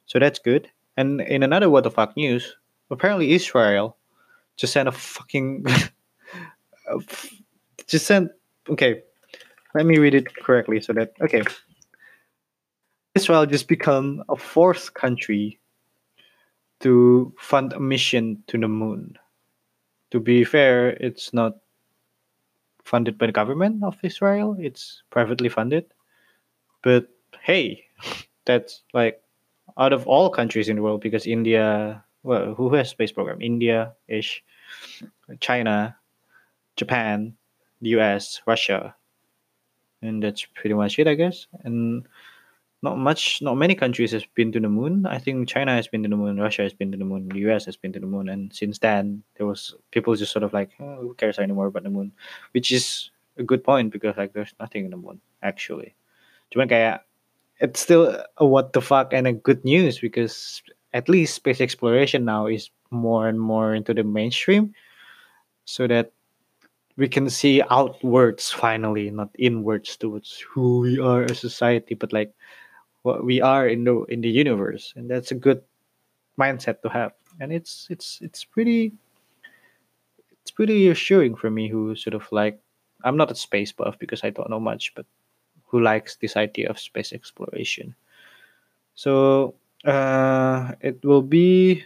So 0.08 0.16
that's 0.16 0.40
good. 0.40 0.72
And 0.96 1.20
in 1.20 1.44
another 1.44 1.68
what 1.68 1.84
the 1.84 1.92
fuck 1.92 2.16
news, 2.16 2.56
apparently 2.88 3.36
Israel 3.36 4.00
just 4.56 4.72
sent 4.72 4.88
a 4.88 4.96
fucking 4.96 5.68
just 7.92 8.08
sent 8.08 8.32
okay. 8.72 9.04
Let 9.76 9.86
me 9.86 10.00
read 10.00 10.16
it 10.16 10.32
correctly 10.40 10.80
so 10.80 10.96
that 10.96 11.12
okay. 11.20 11.44
Israel 13.12 13.46
just 13.46 13.68
become 13.68 14.24
a 14.32 14.40
fourth 14.40 14.96
country 14.96 15.60
to 16.80 17.34
fund 17.40 17.74
a 17.74 17.80
mission 17.80 18.44
to 18.48 18.58
the 18.58 18.68
moon. 18.68 19.20
To 20.12 20.20
be 20.20 20.44
fair, 20.44 20.90
it's 21.00 21.34
not 21.34 21.60
funded 22.86 23.18
by 23.18 23.26
the 23.26 23.34
government 23.34 23.84
of 23.84 23.98
Israel, 24.04 24.56
it's 24.60 25.04
privately 25.10 25.50
funded. 25.50 25.86
But 26.84 27.10
hey, 27.42 27.84
that's 28.46 28.84
like 28.94 29.22
out 29.78 29.92
of 29.92 30.08
all 30.08 30.30
countries 30.30 30.70
in 30.70 30.78
the 30.78 30.82
world 30.82 31.02
because 31.02 31.26
India, 31.26 32.04
well, 32.24 32.54
who 32.54 32.74
has 32.76 32.90
space 32.90 33.12
program? 33.12 33.42
India 33.42 33.94
ish, 34.08 34.44
China, 35.42 35.98
Japan, 36.78 37.36
the 37.82 37.90
US, 37.98 38.42
Russia. 38.46 38.96
And 40.02 40.22
that's 40.22 40.46
pretty 40.46 40.76
much 40.76 41.00
it, 41.00 41.08
I 41.08 41.16
guess. 41.16 41.48
And 41.64 42.08
not 42.86 42.98
much, 42.98 43.42
not 43.42 43.56
many 43.56 43.76
countries 43.76 44.14
has 44.14 44.26
been 44.36 44.52
to 44.54 44.60
the 44.62 44.70
moon. 44.70 45.06
I 45.06 45.18
think 45.20 45.50
China 45.50 45.76
has 45.76 45.88
been 45.88 46.04
to 46.04 46.10
the 46.10 46.16
moon, 46.16 46.40
Russia 46.40 46.62
has 46.62 46.74
been 46.74 46.92
to 46.94 46.98
the 46.98 47.04
moon, 47.04 47.28
the 47.28 47.40
US 47.50 47.66
has 47.66 47.76
been 47.76 47.92
to 47.94 48.00
the 48.00 48.08
moon, 48.08 48.30
and 48.30 48.54
since 48.54 48.80
then 48.80 49.24
there 49.36 49.46
was 49.46 49.76
people 49.92 50.16
just 50.16 50.32
sort 50.32 50.44
of 50.44 50.54
like, 50.54 50.72
oh, 50.80 50.96
who 51.02 51.14
cares 51.16 51.40
anymore 51.40 51.68
about 51.68 51.84
the 51.84 51.90
moon, 51.90 52.14
which 52.54 52.72
is 52.72 53.12
a 53.38 53.44
good 53.44 53.64
point 53.64 53.92
because 53.92 54.16
like 54.16 54.32
there's 54.32 54.54
nothing 54.60 54.86
in 54.86 54.92
the 54.92 54.98
moon 54.98 55.20
actually. 55.44 55.94
It's 57.60 57.80
still 57.80 58.24
a 58.38 58.46
what 58.46 58.74
the 58.74 58.82
fuck 58.82 59.14
and 59.14 59.28
a 59.28 59.34
good 59.34 59.64
news 59.66 60.00
because 60.00 60.62
at 60.94 61.10
least 61.10 61.36
space 61.36 61.60
exploration 61.60 62.24
now 62.24 62.48
is 62.48 62.70
more 62.92 63.28
and 63.28 63.40
more 63.40 63.76
into 63.76 63.94
the 63.94 64.04
mainstream, 64.04 64.74
so 65.66 65.88
that 65.88 66.12
we 66.98 67.08
can 67.10 67.30
see 67.30 67.62
outwards 67.70 68.52
finally, 68.52 69.12
not 69.12 69.30
inwards 69.38 69.98
towards 69.98 70.40
who 70.40 70.80
we 70.80 71.00
are 71.00 71.24
as 71.24 71.40
society, 71.40 71.96
but 71.96 72.14
like 72.14 72.32
what 73.06 73.24
we 73.24 73.40
are 73.40 73.70
in 73.70 73.86
the 73.86 74.02
in 74.10 74.22
the 74.22 74.30
universe, 74.30 74.92
and 74.98 75.06
that's 75.08 75.30
a 75.30 75.38
good 75.38 75.62
mindset 76.42 76.82
to 76.82 76.90
have. 76.90 77.14
And 77.40 77.54
it's 77.54 77.86
it's 77.94 78.18
it's 78.22 78.44
pretty 78.44 78.94
it's 80.42 80.50
pretty 80.50 80.90
reassuring 80.90 81.36
for 81.36 81.52
me 81.52 81.70
who 81.70 81.96
sort 81.96 82.16
of 82.16 82.26
like 82.32 82.60
I'm 83.06 83.16
not 83.16 83.30
a 83.30 83.36
space 83.36 83.72
buff 83.72 84.00
because 84.00 84.24
I 84.26 84.32
don't 84.32 84.50
know 84.50 84.60
much, 84.60 84.94
but 84.96 85.06
who 85.70 85.82
likes 85.82 86.18
this 86.18 86.36
idea 86.36 86.70
of 86.70 86.80
space 86.80 87.14
exploration. 87.14 87.94
So 88.96 89.54
uh, 89.86 90.74
it 90.82 90.98
will 91.06 91.22
be 91.22 91.86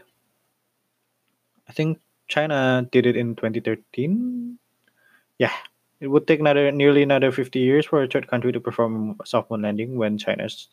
I 1.67 1.73
think 1.73 1.99
China 2.29 2.87
did 2.91 3.05
it 3.05 3.17
in 3.17 3.35
2013. 3.35 4.57
Yeah, 5.37 5.51
it 5.99 6.07
would 6.07 6.27
take 6.27 6.39
another 6.39 6.71
nearly 6.71 7.03
another 7.03 7.31
50 7.31 7.59
years 7.59 7.85
for 7.85 8.03
a 8.03 8.07
third 8.07 8.27
country 8.27 8.53
to 8.53 8.59
perform 8.59 9.19
a 9.19 9.25
soft 9.25 9.51
moon 9.51 9.63
landing 9.63 9.97
when 9.97 10.17
China's 10.17 10.69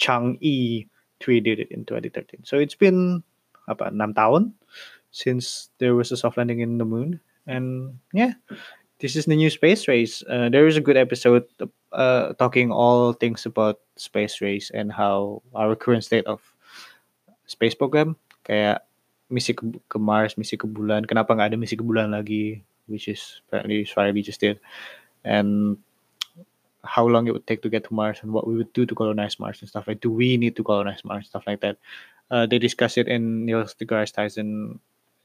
Chang'e 0.00 0.88
3 1.20 1.40
did 1.44 1.60
it 1.60 1.68
in 1.68 1.84
2013. 1.84 2.48
So 2.48 2.56
it's 2.56 2.74
been 2.74 3.20
apa 3.68 3.92
6 3.92 4.16
tahun 4.16 4.56
since 5.12 5.68
there 5.76 5.92
was 5.92 6.08
a 6.10 6.16
soft 6.16 6.40
landing 6.40 6.64
in 6.64 6.80
the 6.80 6.88
moon. 6.88 7.20
And 7.44 8.00
yeah 8.16 8.40
this 9.00 9.16
is 9.16 9.24
the 9.24 9.34
new 9.34 9.50
space 9.50 9.88
race. 9.88 10.22
Uh, 10.28 10.48
there 10.48 10.68
is 10.68 10.76
a 10.76 10.84
good 10.84 10.96
episode 10.96 11.44
uh, 11.92 12.32
talking 12.34 12.70
all 12.70 13.12
things 13.12 13.44
about 13.46 13.80
space 13.96 14.40
race 14.40 14.70
and 14.70 14.92
how 14.92 15.42
our 15.56 15.74
current 15.74 16.04
state 16.04 16.24
of 16.28 16.44
space 17.48 17.74
program 17.74 18.14
kayak 18.44 18.84
misi 19.32 19.56
ke, 19.56 19.64
ke 19.88 19.96
Mars, 19.98 20.36
misi 20.36 20.56
ke 20.56 20.68
bulan, 20.68 21.08
kenapa 21.08 21.32
nggak 21.32 21.50
ada 21.52 21.58
misi 21.58 21.74
ke 21.80 21.82
bulan 21.82 22.12
lagi, 22.12 22.60
which 22.86 23.08
is 23.08 23.40
apparently 23.48 23.82
Israeli 23.82 24.20
just 24.22 24.40
did, 24.40 24.60
and 25.24 25.80
how 26.84 27.06
long 27.06 27.26
it 27.26 27.32
would 27.32 27.46
take 27.46 27.62
to 27.62 27.68
get 27.68 27.84
to 27.84 27.94
Mars 27.94 28.18
and 28.22 28.32
what 28.32 28.46
we 28.46 28.56
would 28.56 28.72
do 28.72 28.86
to 28.86 28.94
colonize 28.94 29.38
Mars 29.38 29.60
and 29.60 29.68
stuff 29.68 29.86
like. 29.86 30.00
Do 30.00 30.10
we 30.10 30.36
need 30.36 30.56
to 30.56 30.64
colonize 30.64 31.04
Mars? 31.04 31.24
and 31.24 31.26
Stuff 31.26 31.44
like 31.46 31.60
that. 31.60 31.76
Uh, 32.30 32.46
they 32.46 32.58
discuss 32.58 32.96
it 32.96 33.08
in 33.08 33.44
Neil 33.44 33.64
deGrasse 33.64 34.12
Tyson 34.12 34.80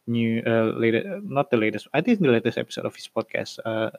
new 0.08 0.42
uh, 0.46 0.74
latest, 0.78 1.08
not 1.24 1.50
the 1.50 1.58
latest. 1.58 1.88
I 1.94 2.02
think 2.02 2.20
the 2.20 2.30
latest 2.30 2.58
episode 2.58 2.86
of 2.86 2.96
his 2.96 3.08
podcast. 3.08 3.60
Uh, 3.64 3.92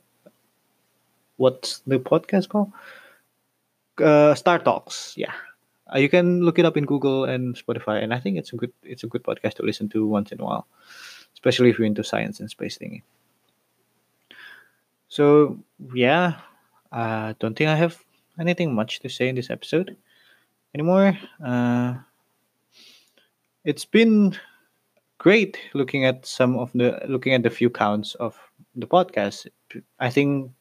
what's 1.37 1.81
the 1.87 1.99
podcast 1.99 2.49
called? 2.49 2.73
Uh, 3.99 4.35
Star 4.35 4.59
Talks. 4.59 5.15
Yeah, 5.17 5.33
uh, 5.93 5.99
you 5.99 6.09
can 6.09 6.43
look 6.43 6.59
it 6.59 6.65
up 6.65 6.77
in 6.77 6.85
Google 6.85 7.25
and 7.25 7.57
Spotify, 7.57 8.03
and 8.03 8.13
I 8.13 8.21
think 8.21 8.39
it's 8.39 8.53
a 8.53 8.57
good 8.57 8.73
it's 8.83 9.05
a 9.05 9.09
good 9.09 9.23
podcast 9.23 9.55
to 9.55 9.63
listen 9.63 9.89
to 9.91 10.07
once 10.07 10.33
in 10.33 10.41
a 10.41 10.45
while, 10.45 10.67
especially 11.35 11.71
if 11.71 11.79
you're 11.79 11.87
into 11.87 12.05
science 12.05 12.41
and 12.41 12.51
space 12.51 12.79
thingy. 12.79 13.03
So 15.09 15.59
yeah, 15.95 16.41
I 16.97 17.35
don't 17.39 17.55
think 17.55 17.69
I 17.69 17.77
have 17.77 18.03
anything 18.41 18.75
much 18.75 19.01
to 19.01 19.11
say 19.11 19.29
in 19.29 19.37
this 19.37 19.51
episode 19.51 19.97
anymore. 20.75 21.19
Uh, 21.45 21.95
it's 23.65 23.85
been 23.85 24.35
great 25.19 25.59
looking 25.75 26.07
at 26.07 26.25
some 26.25 26.57
of 26.57 26.73
the 26.73 27.05
looking 27.07 27.35
at 27.35 27.43
the 27.43 27.51
few 27.51 27.69
counts 27.69 28.15
of 28.15 28.39
the 28.75 28.87
podcast. 28.87 29.47
I 30.01 30.09
think 30.09 30.53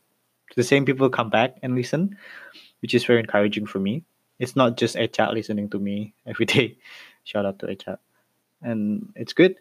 the 0.57 0.63
same 0.63 0.83
people 0.83 1.09
come 1.09 1.29
back 1.29 1.55
and 1.63 1.73
listen, 1.73 2.17
which 2.81 2.93
is 2.93 3.05
very 3.05 3.21
encouraging 3.21 3.65
for 3.65 3.79
me. 3.79 4.03
It's 4.37 4.57
not 4.57 4.75
just 4.75 4.97
a 4.97 5.07
chat 5.07 5.33
listening 5.33 5.69
to 5.69 5.79
me 5.79 6.13
every 6.25 6.45
day. 6.45 6.77
Shout 7.23 7.45
out 7.45 7.59
to 7.59 7.67
a 7.67 7.75
chat, 7.75 7.99
and 8.61 9.07
it's 9.15 9.31
good 9.31 9.55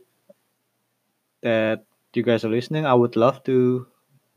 that 1.42 1.86
you 2.14 2.24
guys 2.24 2.44
are 2.44 2.50
listening. 2.50 2.84
I 2.84 2.94
would 2.94 3.14
love 3.14 3.44
to 3.44 3.86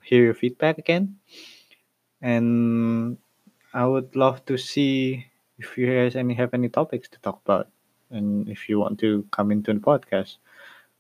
hear 0.04 0.24
your 0.24 0.36
feedback 0.36 0.78
again, 0.78 1.18
and 2.22 3.18
I 3.74 3.86
would 3.86 4.16
love 4.16 4.46
to 4.46 4.58
see 4.58 5.28
if 5.60 5.78
you 5.78 5.88
guys 5.88 6.16
any 6.16 6.34
have 6.36 6.54
any 6.54 6.70
topics 6.70 7.10
to 7.10 7.20
talk 7.20 7.42
about, 7.46 7.70
and 8.12 8.48
if 8.50 8.70
you 8.70 8.80
want 8.80 9.00
to 9.00 9.26
come 9.32 9.52
into 9.52 9.74
the 9.74 9.80
podcast, 9.80 10.38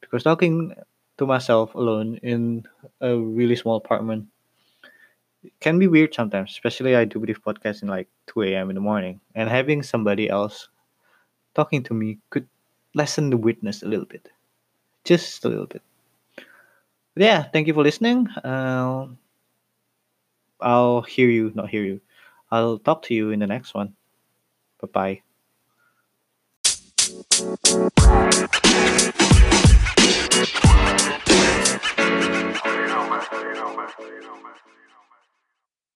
because 0.01 0.23
talking 0.23 0.73
to 1.17 1.25
myself 1.25 1.75
alone 1.75 2.17
in 2.23 2.65
a 3.01 3.15
really 3.17 3.55
small 3.55 3.77
apartment 3.77 4.27
can 5.59 5.79
be 5.79 5.87
weird 5.87 6.13
sometimes, 6.13 6.51
especially 6.51 6.95
I 6.95 7.05
do 7.05 7.25
this 7.25 7.37
podcast 7.37 7.81
in 7.81 7.87
like 7.87 8.07
2 8.27 8.55
a.m. 8.55 8.69
in 8.69 8.75
the 8.75 8.81
morning, 8.81 9.19
and 9.35 9.49
having 9.49 9.83
somebody 9.83 10.29
else 10.29 10.69
talking 11.55 11.83
to 11.83 11.93
me 11.93 12.19
could 12.29 12.47
lessen 12.93 13.29
the 13.29 13.37
weirdness 13.37 13.83
a 13.83 13.87
little 13.87 14.05
bit, 14.05 14.29
just 15.03 15.45
a 15.45 15.49
little 15.49 15.67
bit. 15.67 15.81
But 17.13 17.23
yeah, 17.23 17.43
thank 17.43 17.67
you 17.67 17.73
for 17.73 17.83
listening. 17.83 18.27
Uh, 18.43 19.07
I'll 20.59 21.01
hear 21.01 21.29
you, 21.29 21.51
not 21.55 21.69
hear 21.69 21.83
you. 21.83 22.01
I'll 22.51 22.79
talk 22.79 23.03
to 23.03 23.13
you 23.13 23.31
in 23.31 23.39
the 23.39 23.47
next 23.47 23.73
one. 23.73 23.95
Bye 24.81 25.21
bye. 25.21 25.21